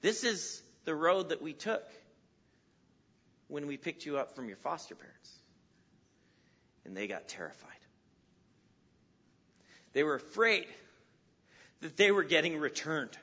This 0.00 0.24
is 0.24 0.62
the 0.84 0.94
road 0.94 1.28
that 1.28 1.42
we 1.42 1.52
took 1.52 1.84
when 3.48 3.66
we 3.66 3.76
picked 3.76 4.06
you 4.06 4.18
up 4.18 4.34
from 4.34 4.48
your 4.48 4.56
foster 4.56 4.94
parents. 4.94 5.32
And 6.84 6.96
they 6.96 7.06
got 7.06 7.28
terrified. 7.28 7.68
They 9.92 10.02
were 10.02 10.14
afraid 10.14 10.66
that 11.80 11.96
they 11.96 12.10
were 12.10 12.24
getting 12.24 12.58
returned, 12.58 13.16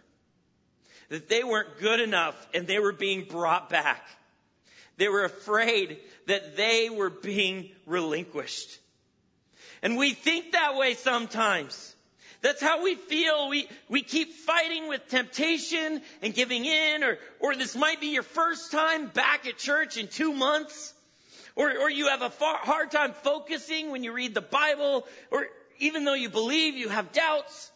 that 1.10 1.30
they 1.30 1.44
weren't 1.44 1.80
good 1.80 2.00
enough 2.00 2.36
and 2.54 2.68
they 2.68 2.80
were 2.80 2.94
being 2.94 3.26
brought 3.26 3.70
back. 3.70 4.06
They 4.98 5.08
were 5.08 5.26
afraid 5.26 6.00
that 6.28 6.56
they 6.56 6.90
were 6.90 7.10
being 7.10 7.72
relinquished. 7.86 8.80
And 9.82 9.98
we 9.98 10.14
think 10.14 10.54
that 10.54 10.76
way 10.76 10.94
sometimes. 10.94 11.96
That's 12.42 12.62
how 12.62 12.84
we 12.84 12.96
feel. 12.96 13.50
We, 13.50 13.68
we 13.90 14.04
keep 14.04 14.34
fighting 14.34 14.88
with 14.88 15.08
temptation 15.10 16.02
and 16.22 16.34
giving 16.34 16.66
in, 16.66 17.04
or, 17.04 17.18
or 17.40 17.56
this 17.56 17.76
might 17.76 18.00
be 18.00 18.08
your 18.08 18.24
first 18.24 18.72
time 18.72 19.08
back 19.08 19.48
at 19.48 19.58
church 19.58 19.98
in 19.98 20.08
two 20.08 20.32
months, 20.34 20.94
or, 21.56 21.72
or 21.72 21.90
you 21.90 22.10
have 22.10 22.22
a 22.22 22.30
far, 22.30 22.58
hard 22.58 22.92
time 22.92 23.14
focusing 23.24 23.92
when 23.92 24.04
you 24.04 24.14
read 24.14 24.34
the 24.34 24.42
Bible, 24.42 25.08
or 25.32 25.48
even 25.80 26.06
though 26.06 26.14
you 26.14 26.30
believe, 26.30 26.76
you 26.76 26.90
have 26.90 27.12
doubts. 27.12 27.72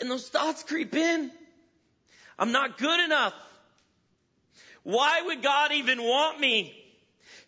And 0.00 0.10
those 0.10 0.28
thoughts 0.28 0.62
creep 0.62 0.94
in. 0.94 1.30
I'm 2.38 2.52
not 2.52 2.78
good 2.78 3.00
enough. 3.00 3.34
Why 4.82 5.22
would 5.22 5.42
God 5.42 5.72
even 5.72 6.02
want 6.02 6.38
me? 6.38 6.72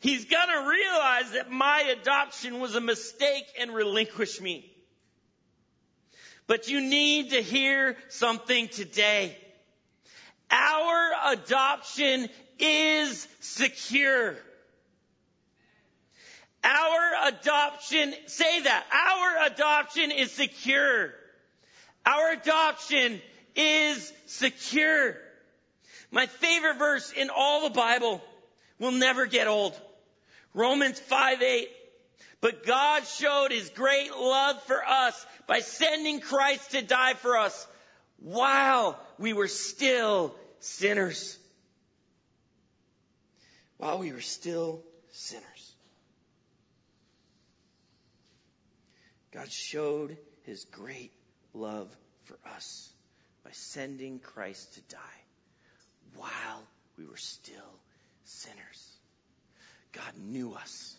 He's 0.00 0.24
gonna 0.24 0.68
realize 0.68 1.32
that 1.32 1.50
my 1.50 1.94
adoption 2.00 2.60
was 2.60 2.74
a 2.74 2.80
mistake 2.80 3.46
and 3.60 3.74
relinquish 3.74 4.40
me. 4.40 4.72
But 6.46 6.68
you 6.68 6.80
need 6.80 7.30
to 7.30 7.42
hear 7.42 7.96
something 8.08 8.68
today. 8.68 9.36
Our 10.50 11.32
adoption 11.32 12.28
is 12.58 13.28
secure. 13.40 14.36
Our 16.64 17.28
adoption, 17.28 18.14
say 18.26 18.62
that, 18.62 18.84
our 18.92 19.46
adoption 19.46 20.10
is 20.10 20.32
secure. 20.32 21.12
Our 22.04 22.32
adoption 22.32 23.20
is 23.58 24.12
secure. 24.26 25.16
My 26.10 26.26
favorite 26.26 26.78
verse 26.78 27.12
in 27.12 27.28
all 27.28 27.64
the 27.64 27.74
Bible 27.74 28.22
will 28.78 28.92
never 28.92 29.26
get 29.26 29.48
old. 29.48 29.78
Romans 30.54 30.98
5 30.98 31.42
8. 31.42 31.68
But 32.40 32.64
God 32.64 33.04
showed 33.04 33.50
his 33.50 33.68
great 33.70 34.12
love 34.16 34.62
for 34.62 34.80
us 34.86 35.26
by 35.48 35.58
sending 35.60 36.20
Christ 36.20 36.70
to 36.70 36.82
die 36.82 37.14
for 37.14 37.36
us 37.36 37.66
while 38.20 38.98
we 39.18 39.32
were 39.32 39.48
still 39.48 40.36
sinners. 40.60 41.36
While 43.76 43.98
we 43.98 44.12
were 44.12 44.20
still 44.20 44.82
sinners. 45.10 45.74
God 49.32 49.50
showed 49.50 50.16
his 50.44 50.64
great 50.64 51.12
love 51.52 51.88
for 52.24 52.38
us 52.54 52.92
by 53.44 53.50
sending 53.52 54.18
Christ 54.18 54.74
to 54.74 54.80
die 54.94 55.20
while 56.16 56.62
we 56.96 57.04
were 57.06 57.16
still 57.16 57.78
sinners. 58.24 58.92
God 59.92 60.12
knew 60.18 60.54
us. 60.54 60.94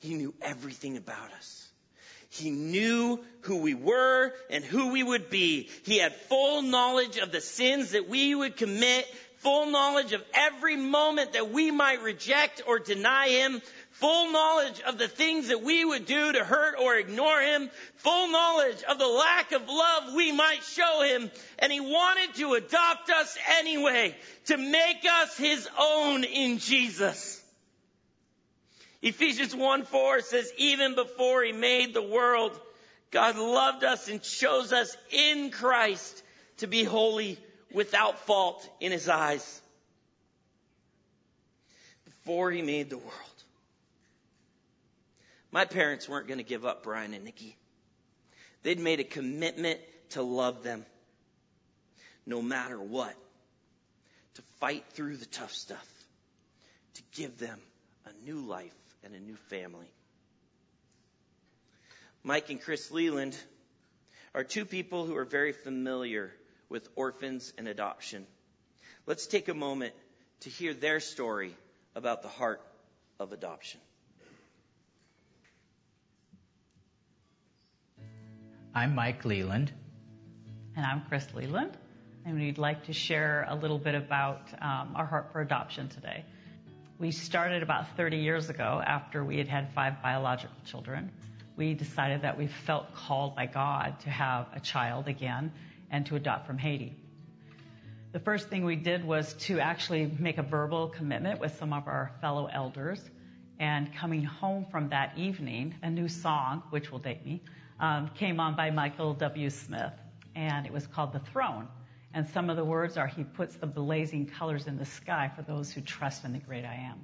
He 0.00 0.14
knew 0.14 0.34
everything 0.42 0.96
about 0.96 1.32
us. 1.32 1.68
He 2.28 2.50
knew 2.50 3.20
who 3.42 3.58
we 3.58 3.74
were 3.74 4.32
and 4.48 4.64
who 4.64 4.92
we 4.92 5.02
would 5.02 5.28
be. 5.28 5.68
He 5.84 5.98
had 5.98 6.14
full 6.14 6.62
knowledge 6.62 7.18
of 7.18 7.30
the 7.30 7.42
sins 7.42 7.90
that 7.90 8.08
we 8.08 8.34
would 8.34 8.56
commit, 8.56 9.04
full 9.38 9.66
knowledge 9.66 10.14
of 10.14 10.24
every 10.32 10.76
moment 10.76 11.34
that 11.34 11.50
we 11.50 11.70
might 11.70 12.02
reject 12.02 12.62
or 12.66 12.78
deny 12.78 13.28
Him, 13.28 13.60
full 14.02 14.32
knowledge 14.32 14.80
of 14.80 14.98
the 14.98 15.06
things 15.06 15.46
that 15.46 15.62
we 15.62 15.84
would 15.84 16.06
do 16.06 16.32
to 16.32 16.42
hurt 16.42 16.74
or 16.76 16.96
ignore 16.96 17.40
him, 17.40 17.70
full 17.98 18.32
knowledge 18.32 18.82
of 18.90 18.98
the 18.98 19.06
lack 19.06 19.52
of 19.52 19.68
love 19.68 20.12
we 20.14 20.32
might 20.32 20.64
show 20.64 21.02
him, 21.02 21.30
and 21.60 21.72
he 21.72 21.78
wanted 21.78 22.34
to 22.34 22.54
adopt 22.54 23.10
us 23.10 23.38
anyway, 23.60 24.12
to 24.46 24.56
make 24.56 25.04
us 25.22 25.36
his 25.36 25.68
own 25.78 26.24
in 26.24 26.58
Jesus. 26.58 27.40
Ephesians 29.02 29.54
1 29.54 29.84
4 29.84 30.20
says, 30.20 30.52
even 30.58 30.96
before 30.96 31.44
he 31.44 31.52
made 31.52 31.94
the 31.94 32.02
world, 32.02 32.60
God 33.12 33.36
loved 33.36 33.84
us 33.84 34.08
and 34.08 34.20
chose 34.20 34.72
us 34.72 34.96
in 35.12 35.52
Christ 35.52 36.24
to 36.56 36.66
be 36.66 36.82
holy 36.82 37.38
without 37.72 38.26
fault 38.26 38.68
in 38.80 38.90
his 38.90 39.08
eyes. 39.08 39.60
Before 42.04 42.50
he 42.50 42.62
made 42.62 42.90
the 42.90 42.98
world. 42.98 43.31
My 45.52 45.66
parents 45.66 46.08
weren't 46.08 46.26
going 46.26 46.38
to 46.38 46.44
give 46.44 46.64
up 46.64 46.82
Brian 46.82 47.12
and 47.12 47.24
Nikki. 47.24 47.56
They'd 48.62 48.80
made 48.80 49.00
a 49.00 49.04
commitment 49.04 49.80
to 50.10 50.22
love 50.22 50.62
them 50.62 50.86
no 52.24 52.40
matter 52.40 52.80
what, 52.80 53.14
to 54.34 54.42
fight 54.60 54.84
through 54.90 55.16
the 55.16 55.26
tough 55.26 55.52
stuff, 55.52 55.88
to 56.94 57.02
give 57.12 57.38
them 57.38 57.58
a 58.06 58.24
new 58.24 58.40
life 58.40 58.72
and 59.04 59.14
a 59.14 59.20
new 59.20 59.36
family. 59.50 59.92
Mike 62.22 62.50
and 62.50 62.62
Chris 62.62 62.90
Leland 62.90 63.36
are 64.34 64.44
two 64.44 64.64
people 64.64 65.04
who 65.04 65.16
are 65.16 65.24
very 65.24 65.52
familiar 65.52 66.32
with 66.68 66.88
orphans 66.94 67.52
and 67.58 67.66
adoption. 67.68 68.26
Let's 69.06 69.26
take 69.26 69.48
a 69.48 69.54
moment 69.54 69.92
to 70.40 70.50
hear 70.50 70.72
their 70.72 71.00
story 71.00 71.54
about 71.94 72.22
the 72.22 72.28
heart 72.28 72.62
of 73.18 73.32
adoption. 73.32 73.80
I'm 78.74 78.94
Mike 78.94 79.26
Leland. 79.26 79.70
And 80.76 80.86
I'm 80.86 81.02
Chris 81.06 81.26
Leland. 81.34 81.76
And 82.24 82.40
we'd 82.40 82.56
like 82.56 82.86
to 82.86 82.94
share 82.94 83.44
a 83.46 83.54
little 83.54 83.78
bit 83.78 83.94
about 83.94 84.48
um, 84.62 84.94
our 84.94 85.04
Heart 85.04 85.30
for 85.30 85.42
Adoption 85.42 85.90
today. 85.90 86.24
We 86.98 87.10
started 87.10 87.62
about 87.62 87.98
30 87.98 88.16
years 88.16 88.48
ago 88.48 88.82
after 88.82 89.22
we 89.22 89.36
had 89.36 89.46
had 89.46 89.74
five 89.74 90.02
biological 90.02 90.56
children. 90.64 91.12
We 91.54 91.74
decided 91.74 92.22
that 92.22 92.38
we 92.38 92.46
felt 92.46 92.94
called 92.94 93.36
by 93.36 93.44
God 93.44 94.00
to 94.04 94.10
have 94.10 94.46
a 94.54 94.60
child 94.60 95.06
again 95.06 95.52
and 95.90 96.06
to 96.06 96.16
adopt 96.16 96.46
from 96.46 96.56
Haiti. 96.56 96.96
The 98.12 98.20
first 98.20 98.48
thing 98.48 98.64
we 98.64 98.76
did 98.76 99.04
was 99.04 99.34
to 99.48 99.60
actually 99.60 100.10
make 100.18 100.38
a 100.38 100.42
verbal 100.42 100.88
commitment 100.88 101.40
with 101.40 101.58
some 101.58 101.74
of 101.74 101.88
our 101.88 102.12
fellow 102.22 102.48
elders. 102.50 103.02
And 103.60 103.94
coming 103.94 104.24
home 104.24 104.64
from 104.70 104.88
that 104.88 105.18
evening, 105.18 105.74
a 105.82 105.90
new 105.90 106.08
song, 106.08 106.62
which 106.70 106.90
will 106.90 107.00
date 107.00 107.24
me, 107.26 107.42
um, 107.80 108.10
came 108.16 108.40
on 108.40 108.56
by 108.56 108.70
Michael 108.70 109.14
W. 109.14 109.50
Smith, 109.50 109.92
and 110.34 110.66
it 110.66 110.72
was 110.72 110.86
called 110.86 111.12
The 111.12 111.18
Throne. 111.18 111.68
And 112.14 112.28
some 112.28 112.50
of 112.50 112.56
the 112.56 112.64
words 112.64 112.96
are, 112.96 113.06
He 113.06 113.24
puts 113.24 113.56
the 113.56 113.66
blazing 113.66 114.26
colors 114.26 114.66
in 114.66 114.76
the 114.76 114.84
sky 114.84 115.30
for 115.34 115.42
those 115.42 115.72
who 115.72 115.80
trust 115.80 116.24
in 116.24 116.32
the 116.32 116.38
great 116.38 116.64
I 116.64 116.74
am. 116.74 117.00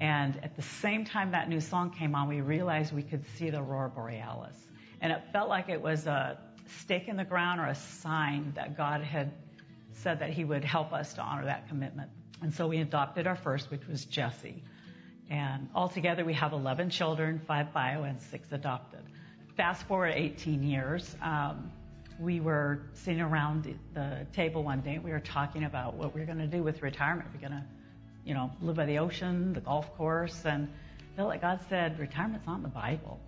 And 0.00 0.38
at 0.44 0.54
the 0.54 0.62
same 0.62 1.04
time 1.04 1.32
that 1.32 1.48
new 1.48 1.60
song 1.60 1.90
came 1.90 2.14
on, 2.14 2.28
we 2.28 2.40
realized 2.40 2.92
we 2.92 3.02
could 3.02 3.24
see 3.36 3.50
the 3.50 3.58
aurora 3.58 3.90
borealis. 3.90 4.56
And 5.00 5.12
it 5.12 5.22
felt 5.32 5.48
like 5.48 5.68
it 5.68 5.82
was 5.82 6.06
a 6.06 6.38
stake 6.80 7.08
in 7.08 7.16
the 7.16 7.24
ground 7.24 7.60
or 7.60 7.66
a 7.66 7.74
sign 7.74 8.52
that 8.54 8.76
God 8.76 9.02
had 9.02 9.32
said 9.94 10.20
that 10.20 10.30
He 10.30 10.44
would 10.44 10.64
help 10.64 10.92
us 10.92 11.14
to 11.14 11.20
honor 11.20 11.46
that 11.46 11.68
commitment. 11.68 12.10
And 12.40 12.54
so 12.54 12.68
we 12.68 12.78
adopted 12.78 13.26
our 13.26 13.34
first, 13.34 13.70
which 13.70 13.86
was 13.88 14.04
Jesse. 14.04 14.62
And 15.28 15.68
altogether 15.74 16.24
we 16.24 16.34
have 16.34 16.52
11 16.52 16.90
children, 16.90 17.40
five 17.46 17.72
bio 17.72 18.04
and 18.04 18.20
six 18.22 18.50
adopted 18.52 19.02
fast 19.58 19.82
forward 19.88 20.12
18 20.14 20.62
years, 20.62 21.16
um, 21.20 21.72
we 22.20 22.38
were 22.38 22.80
sitting 22.94 23.20
around 23.20 23.76
the, 23.92 24.24
table 24.32 24.62
one 24.62 24.80
day. 24.82 24.94
And 24.94 25.02
we 25.02 25.10
were 25.10 25.18
talking 25.18 25.64
about 25.64 25.94
what 25.94 26.14
we 26.14 26.20
are 26.20 26.26
going 26.26 26.38
to 26.38 26.46
do 26.46 26.62
with 26.62 26.80
retirement. 26.80 27.28
We're 27.34 27.48
going 27.48 27.60
to, 27.60 27.64
you 28.24 28.34
know, 28.34 28.52
live 28.62 28.76
by 28.76 28.86
the 28.86 29.00
ocean, 29.00 29.52
the 29.54 29.60
golf 29.60 29.96
course, 29.96 30.44
and 30.44 30.68
felt 31.16 31.28
like 31.28 31.40
God 31.40 31.58
said 31.68 31.98
retirement's 31.98 32.46
not 32.46 32.58
in 32.58 32.62
the 32.62 32.68
Bible. 32.68 33.18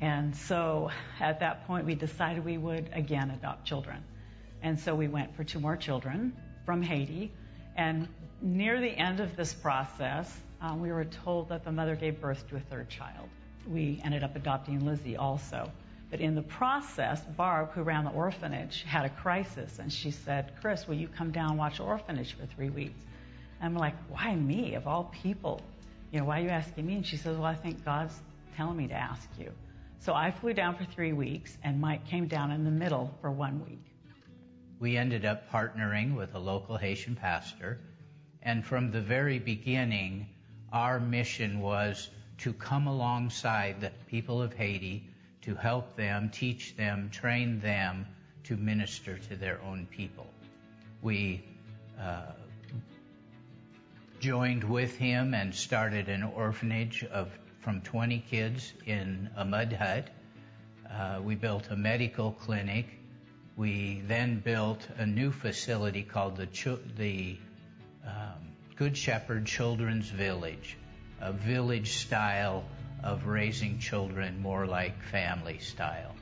And 0.00 0.34
so 0.34 0.90
at 1.20 1.38
that 1.38 1.64
point, 1.68 1.86
we 1.86 1.94
decided 1.94 2.44
we 2.44 2.58
would 2.58 2.90
again 2.92 3.30
adopt 3.30 3.64
children. 3.64 4.02
And 4.62 4.80
so 4.80 4.96
we 4.96 5.06
went 5.06 5.36
for 5.36 5.44
two 5.44 5.60
more 5.60 5.76
children 5.76 6.36
from 6.66 6.82
Haiti. 6.82 7.30
And 7.76 8.08
near 8.40 8.80
the 8.80 8.90
end 8.90 9.20
of 9.20 9.36
this 9.36 9.54
process, 9.54 10.36
um, 10.60 10.80
we 10.80 10.90
were 10.90 11.04
told 11.04 11.50
that 11.50 11.64
the 11.64 11.70
mother 11.70 11.94
gave 11.94 12.20
birth 12.20 12.48
to 12.48 12.56
a 12.56 12.60
third 12.60 12.88
child 12.88 13.28
we 13.68 14.00
ended 14.04 14.22
up 14.24 14.36
adopting 14.36 14.84
Lizzie 14.84 15.16
also. 15.16 15.70
But 16.10 16.20
in 16.20 16.34
the 16.34 16.42
process, 16.42 17.22
Barb, 17.36 17.72
who 17.72 17.82
ran 17.82 18.04
the 18.04 18.10
orphanage, 18.10 18.82
had 18.82 19.04
a 19.06 19.08
crisis, 19.08 19.78
and 19.78 19.90
she 19.90 20.10
said, 20.10 20.52
Chris, 20.60 20.86
will 20.86 20.96
you 20.96 21.08
come 21.08 21.30
down 21.30 21.50
and 21.50 21.58
watch 21.58 21.80
orphanage 21.80 22.34
for 22.34 22.44
three 22.46 22.68
weeks? 22.68 23.02
I'm 23.62 23.74
like, 23.74 23.94
why 24.10 24.34
me, 24.34 24.74
of 24.74 24.86
all 24.86 25.04
people? 25.22 25.60
You 26.10 26.18
know, 26.18 26.26
why 26.26 26.40
are 26.40 26.42
you 26.42 26.50
asking 26.50 26.84
me? 26.84 26.96
And 26.96 27.06
she 27.06 27.16
says, 27.16 27.36
well, 27.36 27.46
I 27.46 27.54
think 27.54 27.84
God's 27.84 28.20
telling 28.56 28.76
me 28.76 28.88
to 28.88 28.94
ask 28.94 29.26
you. 29.38 29.52
So 30.00 30.12
I 30.12 30.32
flew 30.32 30.52
down 30.52 30.76
for 30.76 30.84
three 30.84 31.12
weeks, 31.12 31.56
and 31.62 31.80
Mike 31.80 32.06
came 32.08 32.26
down 32.26 32.50
in 32.50 32.64
the 32.64 32.70
middle 32.70 33.16
for 33.22 33.30
one 33.30 33.64
week. 33.64 33.84
we 34.80 34.96
ended 34.96 35.24
up 35.24 35.48
partnering 35.50 36.16
with 36.16 36.34
a 36.34 36.38
local 36.40 36.76
Haitian 36.76 37.14
pastor. 37.14 37.78
And 38.42 38.66
from 38.66 38.90
the 38.90 39.00
very 39.00 39.38
beginning, 39.38 40.26
our 40.72 40.98
mission 40.98 41.60
was 41.60 42.10
to 42.42 42.52
come 42.52 42.86
alongside 42.86 43.80
the 43.80 43.90
people 44.08 44.42
of 44.42 44.52
Haiti 44.52 45.04
to 45.42 45.54
help 45.54 45.96
them, 45.96 46.28
teach 46.30 46.76
them, 46.76 47.08
train 47.10 47.60
them 47.60 48.06
to 48.44 48.56
minister 48.56 49.18
to 49.18 49.36
their 49.36 49.60
own 49.62 49.86
people. 49.86 50.26
We 51.02 51.44
uh, 52.00 52.32
joined 54.18 54.64
with 54.64 54.96
him 54.96 55.34
and 55.34 55.54
started 55.54 56.08
an 56.08 56.22
orphanage 56.22 57.04
of 57.04 57.30
from 57.60 57.80
20 57.80 58.24
kids 58.28 58.72
in 58.86 59.30
a 59.36 59.44
mud 59.44 59.72
hut. 59.72 60.08
Uh, 60.90 61.20
we 61.22 61.36
built 61.36 61.68
a 61.70 61.76
medical 61.76 62.32
clinic. 62.32 62.86
We 63.56 64.02
then 64.08 64.40
built 64.40 64.86
a 64.98 65.06
new 65.06 65.30
facility 65.30 66.02
called 66.02 66.36
the, 66.36 66.78
the 66.96 67.38
um, 68.04 68.48
Good 68.74 68.96
Shepherd 68.96 69.46
Children's 69.46 70.08
Village, 70.08 70.76
a 71.22 71.32
village 71.32 71.92
style 71.92 72.64
of 73.04 73.26
raising 73.26 73.78
children 73.78 74.42
more 74.42 74.66
like 74.66 75.00
family 75.04 75.58
style. 75.58 76.14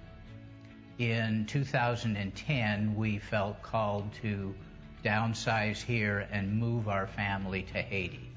In 0.99 1.47
2010, 1.47 2.95
we 2.95 3.19
felt 3.19 3.63
called 3.63 4.13
to 4.21 4.55
downsize 5.03 5.83
here 5.83 6.29
and 6.31 6.59
move 6.59 6.89
our 6.89 7.07
family 7.07 7.63
to 7.63 7.81
Haiti. 7.81 8.31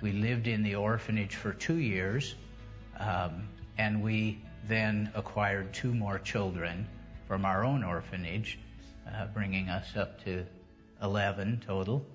We 0.00 0.12
lived 0.12 0.46
in 0.46 0.62
the 0.62 0.76
orphanage 0.76 1.34
for 1.34 1.52
two 1.52 1.78
years, 1.78 2.36
um, 2.98 3.48
and 3.76 4.00
we 4.00 4.40
then 4.68 5.10
acquired 5.16 5.74
two 5.74 5.92
more 5.92 6.20
children 6.20 6.86
from 7.26 7.44
our 7.44 7.64
own 7.64 7.82
orphanage, 7.82 8.58
uh, 9.12 9.26
bringing 9.26 9.68
us 9.68 9.96
up 9.96 10.22
to 10.24 10.46
11 11.02 11.64
total. 11.66 12.06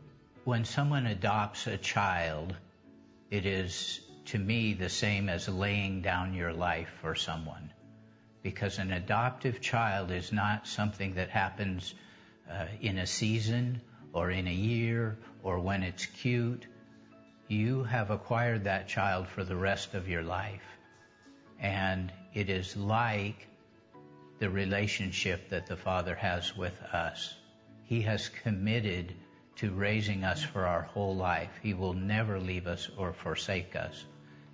When 0.46 0.64
someone 0.64 1.06
adopts 1.06 1.68
a 1.68 1.78
child, 1.78 2.56
it 3.30 3.46
is 3.46 4.00
to 4.26 4.38
me 4.38 4.74
the 4.74 4.89
same 4.89 5.30
as 5.30 5.48
laying 5.48 6.02
down 6.02 6.34
your 6.34 6.54
life 6.54 6.89
for 7.02 7.15
someone. 7.15 7.72
Because 8.42 8.80
an 8.80 8.92
adoptive 8.92 9.62
child 9.62 10.12
is 10.12 10.32
not 10.32 10.68
something 10.68 11.15
that 11.15 11.30
happens 11.30 11.94
uh, 12.50 12.65
in 12.82 12.98
a 12.98 13.06
season 13.06 13.82
or 14.13 14.32
in 14.32 14.48
a 14.48 14.54
year 14.54 15.18
or 15.44 15.60
when 15.60 15.84
it's 15.84 16.06
cute. 16.06 16.65
You 17.48 17.84
have 17.84 18.12
acquired 18.12 18.63
that 18.63 18.88
child 18.88 19.28
for 19.28 19.44
the 19.44 19.56
rest 19.56 19.94
of 19.94 20.08
your 20.08 20.24
life. 20.24 20.63
And 21.60 22.12
it 22.34 22.50
is 22.50 22.78
like 22.78 23.48
the 24.39 24.50
relationship 24.50 25.50
that 25.50 25.68
the 25.68 25.76
Father 25.76 26.15
has 26.15 26.56
with 26.56 26.82
us. 26.82 27.36
He 27.84 28.02
has 28.02 28.30
committed 28.30 29.13
to 29.60 29.72
raising 29.72 30.24
us 30.24 30.41
for 30.41 30.65
our 30.65 30.84
whole 30.84 31.15
life. 31.15 31.50
He 31.62 31.74
will 31.74 31.93
never 31.93 32.39
leave 32.39 32.65
us 32.65 32.89
or 32.98 33.12
forsake 33.12 33.76
us. 33.76 34.06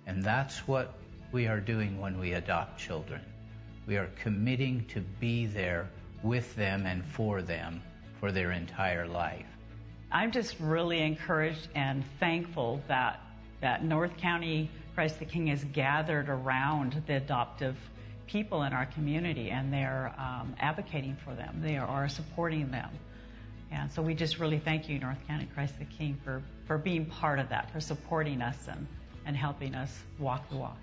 And 0.04 0.22
that's 0.22 0.66
what 0.66 0.94
we 1.30 1.46
are 1.46 1.60
doing 1.60 2.00
when 2.00 2.18
we 2.18 2.32
adopt 2.32 2.80
children. 2.80 3.20
We 3.86 3.98
are 3.98 4.10
committing 4.20 4.84
to 4.86 5.00
be 5.00 5.46
there 5.46 5.88
with 6.24 6.56
them 6.56 6.86
and 6.86 7.04
for 7.04 7.40
them 7.40 7.82
for 8.18 8.32
their 8.32 8.50
entire 8.50 9.06
life. 9.06 9.46
I'm 10.10 10.32
just 10.32 10.56
really 10.58 11.00
encouraged 11.00 11.68
and 11.74 12.04
thankful 12.18 12.80
that 12.88 13.20
that 13.60 13.84
North 13.84 14.16
County 14.16 14.70
Christ 14.94 15.18
the 15.20 15.24
King 15.24 15.48
is 15.48 15.62
gathered 15.72 16.28
around 16.28 17.02
the 17.06 17.16
adoptive 17.16 17.76
people 18.26 18.64
in 18.64 18.72
our 18.72 18.86
community 18.86 19.50
and 19.50 19.72
they're 19.72 20.12
um, 20.18 20.54
advocating 20.58 21.16
for 21.24 21.34
them. 21.34 21.60
They 21.62 21.76
are 21.76 22.08
supporting 22.08 22.70
them. 22.70 22.90
And 23.70 23.90
so 23.90 24.02
we 24.02 24.14
just 24.14 24.38
really 24.38 24.58
thank 24.58 24.88
you, 24.88 24.98
North 24.98 25.18
County 25.26 25.48
Christ 25.54 25.78
the 25.78 25.84
King, 25.84 26.18
for, 26.24 26.42
for 26.66 26.78
being 26.78 27.06
part 27.06 27.38
of 27.38 27.48
that, 27.50 27.70
for 27.72 27.80
supporting 27.80 28.42
us 28.42 28.56
and 28.68 28.86
and 29.26 29.36
helping 29.36 29.74
us 29.74 29.92
walk 30.18 30.48
the 30.48 30.56
walk. 30.56 30.78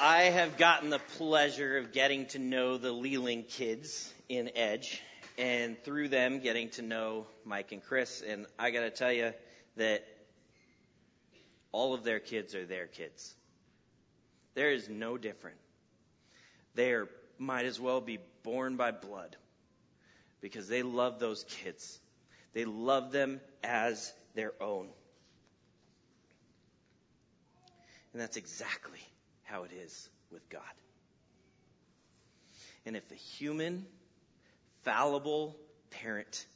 I 0.00 0.22
have 0.22 0.56
gotten 0.56 0.90
the 0.90 0.98
pleasure 0.98 1.78
of 1.78 1.92
getting 1.92 2.26
to 2.28 2.38
know 2.38 2.76
the 2.76 2.90
Leland 2.90 3.48
kids 3.48 4.12
in 4.28 4.50
Edge, 4.56 5.00
and 5.38 5.80
through 5.84 6.08
them 6.08 6.40
getting 6.40 6.70
to 6.70 6.82
know 6.82 7.26
Mike 7.44 7.72
and 7.72 7.82
Chris. 7.84 8.22
And 8.26 8.46
I 8.58 8.70
got 8.70 8.80
to 8.80 8.90
tell 8.90 9.12
you 9.12 9.32
that 9.76 10.04
all 11.72 11.94
of 11.94 12.04
their 12.04 12.20
kids 12.20 12.54
are 12.54 12.66
their 12.66 12.86
kids. 12.86 13.34
There 14.54 14.70
is 14.70 14.88
no 14.88 15.16
different. 15.16 15.56
They 16.74 16.92
are 16.92 17.08
might 17.38 17.64
as 17.66 17.80
well 17.80 18.00
be 18.00 18.18
born 18.42 18.76
by 18.76 18.92
blood 18.92 19.36
because 20.40 20.68
they 20.68 20.82
love 20.82 21.18
those 21.18 21.44
kids. 21.44 21.98
They 22.52 22.64
love 22.64 23.10
them 23.10 23.40
as 23.64 24.12
their 24.34 24.52
own. 24.60 24.88
And 28.12 28.20
that's 28.20 28.36
exactly 28.36 29.00
how 29.44 29.64
it 29.64 29.70
is 29.72 30.08
with 30.30 30.48
God. 30.50 30.62
And 32.84 32.96
if 32.96 33.10
a 33.10 33.14
human, 33.14 33.86
fallible 34.82 35.56
parent 35.90 36.46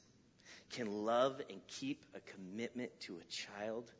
can 0.72 1.04
love 1.04 1.40
and 1.48 1.60
keep 1.66 2.04
a 2.14 2.20
commitment 2.32 2.90
to 3.00 3.14
a 3.16 3.24
child 3.32 3.90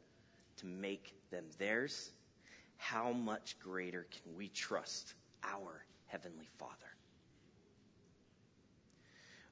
to 0.58 0.66
make 0.66 1.14
them 1.30 1.44
theirs, 1.58 2.10
how 2.76 3.12
much 3.12 3.58
greater 3.60 4.06
can 4.10 4.36
we 4.36 4.48
trust 4.48 5.14
our 5.42 5.84
Heavenly 6.06 6.48
Father? 6.58 6.72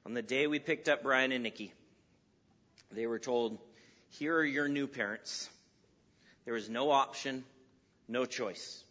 On 0.05 0.13
the 0.13 0.21
day 0.21 0.47
we 0.47 0.59
picked 0.59 0.87
up 0.87 1.03
Brian 1.03 1.31
and 1.31 1.43
Nikki, 1.43 1.73
they 2.91 3.07
were 3.07 3.19
told, 3.19 3.57
Here 4.09 4.35
are 4.37 4.45
your 4.45 4.67
new 4.67 4.87
parents. 4.87 5.49
There 6.45 6.53
was 6.53 6.69
no 6.69 6.91
option, 6.91 7.43
no 8.07 8.25
choice. 8.25 8.83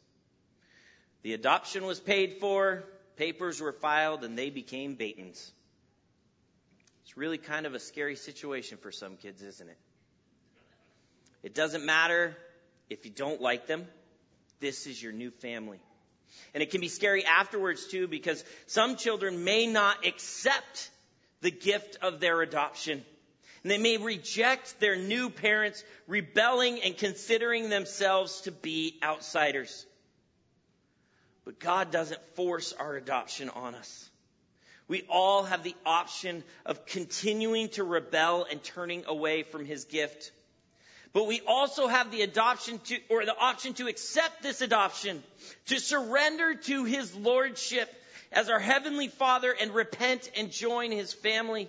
The 1.22 1.34
adoption 1.34 1.86
was 1.86 2.00
paid 2.00 2.38
for, 2.40 2.84
papers 3.16 3.60
were 3.60 3.72
filed, 3.72 4.24
and 4.24 4.36
they 4.36 4.50
became 4.50 4.96
Batons. 4.96 5.52
It's 7.04 7.16
really 7.16 7.38
kind 7.38 7.64
of 7.64 7.74
a 7.74 7.80
scary 7.80 8.16
situation 8.16 8.76
for 8.78 8.90
some 8.90 9.16
kids, 9.16 9.40
isn't 9.40 9.68
it? 9.68 9.78
It 11.44 11.54
doesn't 11.54 11.84
matter 11.84 12.34
if 12.88 13.04
you 13.04 13.10
don't 13.10 13.40
like 13.40 13.66
them. 13.66 13.86
This 14.60 14.86
is 14.86 15.00
your 15.00 15.12
new 15.12 15.30
family. 15.30 15.78
And 16.54 16.62
it 16.62 16.70
can 16.70 16.80
be 16.80 16.88
scary 16.88 17.24
afterwards 17.26 17.86
too 17.86 18.08
because 18.08 18.42
some 18.66 18.96
children 18.96 19.44
may 19.44 19.66
not 19.66 20.06
accept 20.06 20.90
the 21.42 21.50
gift 21.50 21.98
of 22.00 22.18
their 22.18 22.40
adoption. 22.40 23.04
And 23.62 23.70
they 23.70 23.76
may 23.76 23.98
reject 23.98 24.80
their 24.80 24.96
new 24.96 25.28
parents, 25.28 25.84
rebelling 26.06 26.80
and 26.82 26.96
considering 26.96 27.68
themselves 27.68 28.40
to 28.42 28.50
be 28.50 28.98
outsiders. 29.02 29.84
But 31.44 31.60
God 31.60 31.90
doesn't 31.90 32.22
force 32.36 32.72
our 32.72 32.96
adoption 32.96 33.50
on 33.50 33.74
us. 33.74 34.10
We 34.88 35.02
all 35.10 35.42
have 35.42 35.62
the 35.62 35.76
option 35.84 36.42
of 36.64 36.86
continuing 36.86 37.68
to 37.70 37.84
rebel 37.84 38.46
and 38.50 38.62
turning 38.62 39.04
away 39.06 39.42
from 39.42 39.66
His 39.66 39.84
gift. 39.84 40.32
But 41.14 41.28
we 41.28 41.40
also 41.46 41.86
have 41.86 42.10
the 42.10 42.22
adoption 42.22 42.80
to, 42.86 42.98
or 43.08 43.24
the 43.24 43.38
option 43.38 43.72
to 43.74 43.86
accept 43.86 44.42
this 44.42 44.60
adoption, 44.60 45.22
to 45.66 45.78
surrender 45.78 46.56
to 46.56 46.84
His 46.84 47.14
Lordship 47.14 47.88
as 48.32 48.50
our 48.50 48.58
Heavenly 48.58 49.06
Father 49.06 49.54
and 49.58 49.72
repent 49.72 50.28
and 50.36 50.50
join 50.50 50.90
His 50.90 51.12
family. 51.12 51.68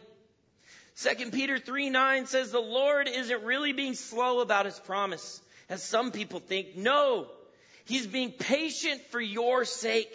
2 0.97 1.29
Peter 1.29 1.60
3 1.60 1.91
9 1.91 2.25
says 2.25 2.51
the 2.51 2.60
Lord 2.60 3.08
isn't 3.08 3.43
really 3.43 3.71
being 3.71 3.93
slow 3.93 4.39
about 4.39 4.65
His 4.65 4.79
promise, 4.79 5.39
as 5.69 5.84
some 5.84 6.12
people 6.12 6.39
think. 6.39 6.75
No, 6.75 7.27
He's 7.86 8.08
being 8.08 8.31
patient 8.31 8.99
for 9.12 9.21
your 9.21 9.63
sake. 9.63 10.12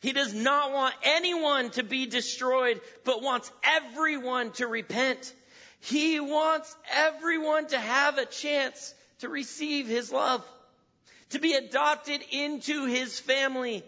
He 0.00 0.12
does 0.12 0.34
not 0.34 0.72
want 0.72 0.94
anyone 1.02 1.70
to 1.70 1.82
be 1.82 2.04
destroyed, 2.04 2.82
but 3.04 3.22
wants 3.22 3.50
everyone 3.64 4.52
to 4.52 4.66
repent. 4.66 5.32
He 5.80 6.20
wants 6.20 6.74
everyone 6.92 7.68
to 7.68 7.78
have 7.78 8.18
a 8.18 8.26
chance 8.26 8.94
to 9.20 9.28
receive 9.28 9.86
His 9.86 10.12
love, 10.12 10.44
to 11.30 11.38
be 11.38 11.54
adopted 11.54 12.20
into 12.30 12.86
His 12.86 13.18
family. 13.18 13.84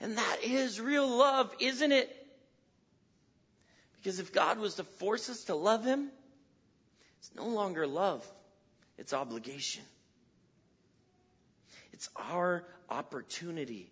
And 0.00 0.16
that 0.16 0.38
is 0.42 0.80
real 0.80 1.08
love, 1.08 1.54
isn't 1.60 1.92
it? 1.92 2.16
Because 3.96 4.18
if 4.18 4.32
God 4.32 4.58
was 4.58 4.76
to 4.76 4.84
force 4.84 5.28
us 5.28 5.44
to 5.44 5.54
love 5.54 5.84
Him, 5.84 6.08
it's 7.18 7.30
no 7.36 7.48
longer 7.48 7.86
love, 7.86 8.26
it's 8.96 9.12
obligation. 9.12 9.82
It's 11.92 12.08
our 12.16 12.64
opportunity 12.88 13.90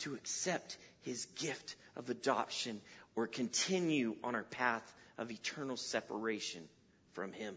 to 0.00 0.14
accept 0.14 0.78
His 1.02 1.26
gift 1.36 1.76
of 1.94 2.08
adoption 2.08 2.80
or 3.16 3.26
continue 3.26 4.16
on 4.24 4.34
our 4.34 4.44
path 4.44 4.94
of 5.20 5.30
eternal 5.30 5.76
separation 5.76 6.62
from 7.12 7.32
Him. 7.32 7.54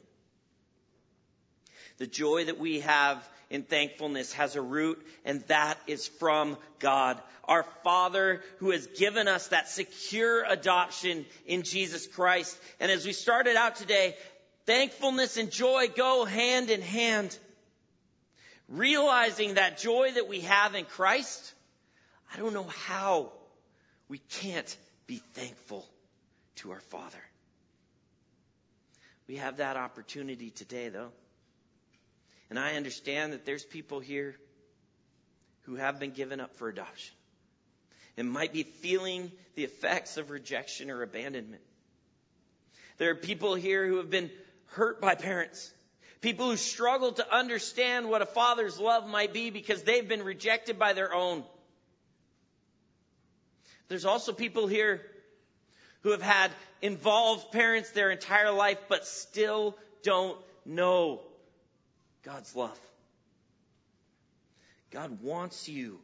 The 1.97 2.07
joy 2.07 2.45
that 2.45 2.59
we 2.59 2.82
have 2.82 3.28
in 3.49 3.64
thankfulness 3.64 4.34
has 4.34 4.55
a 4.55 4.61
root, 4.61 5.03
and 5.26 5.41
that 5.43 5.80
is 5.88 6.07
from 6.07 6.57
God, 6.80 7.22
our 7.45 7.64
Father 7.84 8.41
who 8.57 8.72
has 8.72 8.86
given 8.88 9.28
us 9.28 9.47
that 9.47 9.70
secure 9.70 10.43
adoption 10.43 11.26
in 11.45 11.64
Jesus 11.64 12.05
Christ. 12.05 12.57
And 12.80 12.91
as 12.91 13.05
we 13.05 13.14
started 13.14 13.55
out 13.55 13.78
today, 13.78 14.16
thankfulness 14.66 15.38
and 15.38 15.49
joy 15.49 15.88
go 15.95 16.26
hand 16.26 16.70
in 16.70 16.82
hand. 16.82 17.38
Realizing 18.68 19.53
that 19.53 19.78
joy 19.78 20.11
that 20.16 20.28
we 20.28 20.41
have 20.41 20.76
in 20.76 20.86
Christ, 20.86 21.53
I 22.34 22.39
don't 22.39 22.53
know 22.53 22.64
how 22.88 23.32
we 24.09 24.18
can't 24.18 24.78
be 25.05 25.18
thankful 25.34 25.86
to 26.55 26.72
our 26.72 26.80
Father. 26.80 27.22
We 29.28 29.38
have 29.38 29.57
that 29.57 29.78
opportunity 29.78 30.49
today, 30.49 30.89
though. 30.89 31.11
And 32.49 32.59
I 32.59 32.76
understand 32.76 33.34
that 33.34 33.45
there's 33.45 33.63
people 33.63 33.99
here 33.99 34.36
who 35.63 35.76
have 35.76 35.99
been 35.99 36.11
given 36.11 36.39
up 36.39 36.55
for 36.55 36.69
adoption 36.69 37.15
and 38.17 38.30
might 38.30 38.53
be 38.53 38.63
feeling 38.63 39.32
the 39.55 39.63
effects 39.63 40.17
of 40.17 40.30
rejection 40.30 40.91
or 40.91 41.01
abandonment. 41.01 41.63
There 42.97 43.09
are 43.11 43.15
people 43.15 43.55
here 43.55 43.88
who 43.88 43.97
have 43.97 44.09
been 44.09 44.30
hurt 44.67 45.01
by 45.01 45.15
parents. 45.15 45.74
People 46.21 46.49
who 46.49 46.57
struggle 46.57 47.11
to 47.13 47.36
understand 47.36 48.07
what 48.07 48.21
a 48.21 48.26
father's 48.26 48.80
love 48.80 49.07
might 49.07 49.34
be 49.34 49.49
because 49.49 49.84
they've 49.84 50.07
been 50.07 50.24
rejected 50.24 50.78
by 50.78 50.93
their 50.93 51.13
own. 51.13 51.43
There's 53.88 54.05
also 54.05 54.32
people 54.32 54.67
here 54.67 55.01
who 56.04 56.12
have 56.12 56.22
had 56.22 56.51
involved 56.82 57.51
parents 57.51 57.91
their 57.91 58.12
entire 58.12 58.51
life 58.51 58.78
but 58.89 59.06
still 59.06 59.78
don't 60.04 60.38
know 60.66 61.22
God's 62.24 62.56
love. 62.56 62.80
God 64.91 65.22
wants 65.22 65.68
you. 65.68 65.99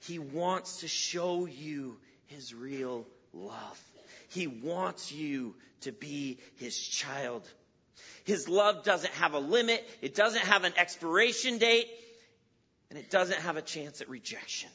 He 0.00 0.18
wants 0.18 0.80
to 0.80 0.88
show 0.88 1.46
you 1.46 1.98
His 2.26 2.54
real 2.54 3.06
love. 3.32 3.82
He 4.28 4.46
wants 4.46 5.10
you 5.10 5.56
to 5.82 5.92
be 5.92 6.38
His 6.56 6.78
child. 6.78 7.48
His 8.24 8.48
love 8.48 8.84
doesn't 8.84 9.12
have 9.14 9.34
a 9.34 9.38
limit. 9.38 9.86
It 10.02 10.14
doesn't 10.14 10.44
have 10.44 10.64
an 10.64 10.74
expiration 10.76 11.58
date. 11.58 11.88
And 12.90 12.98
it 12.98 13.10
doesn't 13.10 13.40
have 13.40 13.56
a 13.56 13.62
chance 13.62 14.00
at 14.00 14.08
rejection. 14.08 14.70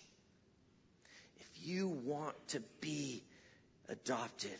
If 1.38 1.68
you 1.68 1.88
want 1.88 2.36
to 2.50 2.62
be 2.82 3.24
adopted, 3.90 4.58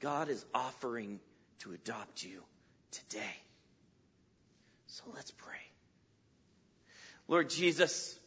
God 0.00 0.28
is 0.28 0.44
offering 0.54 1.20
to 1.60 1.72
adopt 1.72 2.22
you 2.22 2.42
today. 2.90 3.36
So 4.86 5.04
let's 5.14 5.30
pray. 5.30 5.56
Lord 7.28 7.50
Jesus, 7.50 8.18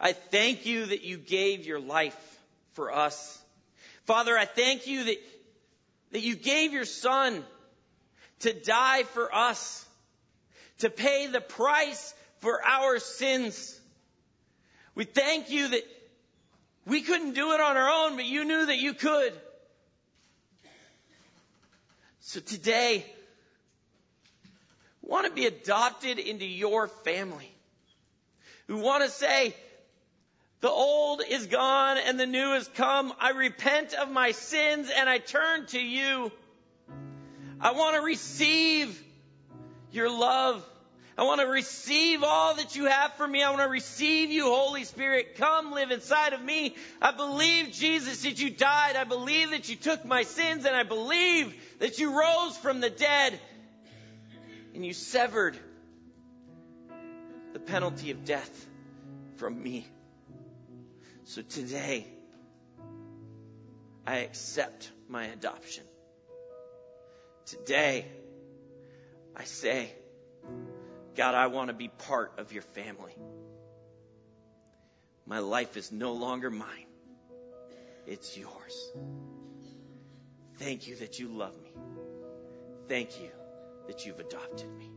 I 0.00 0.12
thank 0.12 0.66
you 0.66 0.86
that 0.86 1.02
you 1.02 1.18
gave 1.18 1.66
your 1.66 1.80
life 1.80 2.16
for 2.74 2.92
us. 2.92 3.42
Father, 4.04 4.38
I 4.38 4.44
thank 4.44 4.86
you 4.86 5.04
that, 5.04 5.16
that 6.12 6.20
you 6.22 6.36
gave 6.36 6.72
your 6.72 6.84
son 6.84 7.44
to 8.40 8.52
die 8.52 9.02
for 9.02 9.34
us, 9.34 9.84
to 10.78 10.90
pay 10.90 11.26
the 11.26 11.40
price 11.40 12.14
for 12.38 12.64
our 12.64 13.00
sins. 13.00 13.78
We 14.94 15.04
thank 15.04 15.50
you 15.50 15.68
that 15.68 15.82
we 16.88 17.02
couldn't 17.02 17.34
do 17.34 17.52
it 17.52 17.60
on 17.60 17.76
our 17.76 17.88
own, 17.88 18.16
but 18.16 18.24
you 18.24 18.44
knew 18.44 18.66
that 18.66 18.78
you 18.78 18.94
could. 18.94 19.32
So 22.20 22.40
today, 22.40 23.04
we 25.02 25.10
want 25.10 25.26
to 25.26 25.32
be 25.32 25.46
adopted 25.46 26.18
into 26.18 26.46
your 26.46 26.88
family. 26.88 27.50
We 28.66 28.74
want 28.74 29.04
to 29.04 29.10
say, 29.10 29.54
the 30.60 30.70
old 30.70 31.22
is 31.28 31.46
gone 31.46 31.98
and 31.98 32.18
the 32.18 32.26
new 32.26 32.52
has 32.52 32.68
come. 32.68 33.12
I 33.20 33.30
repent 33.30 33.94
of 33.94 34.10
my 34.10 34.32
sins 34.32 34.90
and 34.94 35.08
I 35.08 35.18
turn 35.18 35.66
to 35.66 35.80
you. 35.80 36.32
I 37.60 37.72
want 37.72 37.96
to 37.96 38.02
receive 38.02 39.02
your 39.92 40.10
love. 40.10 40.64
I 41.18 41.24
want 41.24 41.40
to 41.40 41.48
receive 41.48 42.22
all 42.22 42.54
that 42.54 42.76
you 42.76 42.84
have 42.84 43.14
for 43.14 43.26
me. 43.26 43.42
I 43.42 43.50
want 43.50 43.62
to 43.62 43.68
receive 43.68 44.30
you, 44.30 44.44
Holy 44.44 44.84
Spirit. 44.84 45.34
Come 45.34 45.72
live 45.72 45.90
inside 45.90 46.32
of 46.32 46.40
me. 46.40 46.76
I 47.02 47.10
believe, 47.10 47.72
Jesus, 47.72 48.22
that 48.22 48.40
you 48.40 48.50
died. 48.50 48.94
I 48.94 49.02
believe 49.02 49.50
that 49.50 49.68
you 49.68 49.74
took 49.74 50.04
my 50.04 50.22
sins 50.22 50.64
and 50.64 50.76
I 50.76 50.84
believe 50.84 51.52
that 51.80 51.98
you 51.98 52.16
rose 52.16 52.56
from 52.58 52.78
the 52.78 52.88
dead 52.88 53.40
and 54.76 54.86
you 54.86 54.92
severed 54.92 55.58
the 57.52 57.58
penalty 57.58 58.12
of 58.12 58.24
death 58.24 58.66
from 59.38 59.60
me. 59.60 59.88
So 61.24 61.42
today, 61.42 62.06
I 64.06 64.18
accept 64.18 64.88
my 65.08 65.24
adoption. 65.24 65.82
Today, 67.46 68.06
I 69.34 69.42
say, 69.42 69.92
God, 71.16 71.34
I 71.34 71.48
want 71.48 71.68
to 71.68 71.74
be 71.74 71.88
part 71.88 72.32
of 72.38 72.52
your 72.52 72.62
family. 72.62 73.14
My 75.26 75.40
life 75.40 75.76
is 75.76 75.92
no 75.92 76.12
longer 76.12 76.50
mine. 76.50 76.86
It's 78.06 78.36
yours. 78.36 78.92
Thank 80.56 80.88
you 80.88 80.96
that 80.96 81.18
you 81.18 81.28
love 81.28 81.54
me. 81.62 81.70
Thank 82.88 83.20
you 83.20 83.30
that 83.86 84.06
you've 84.06 84.18
adopted 84.18 84.70
me. 84.76 84.90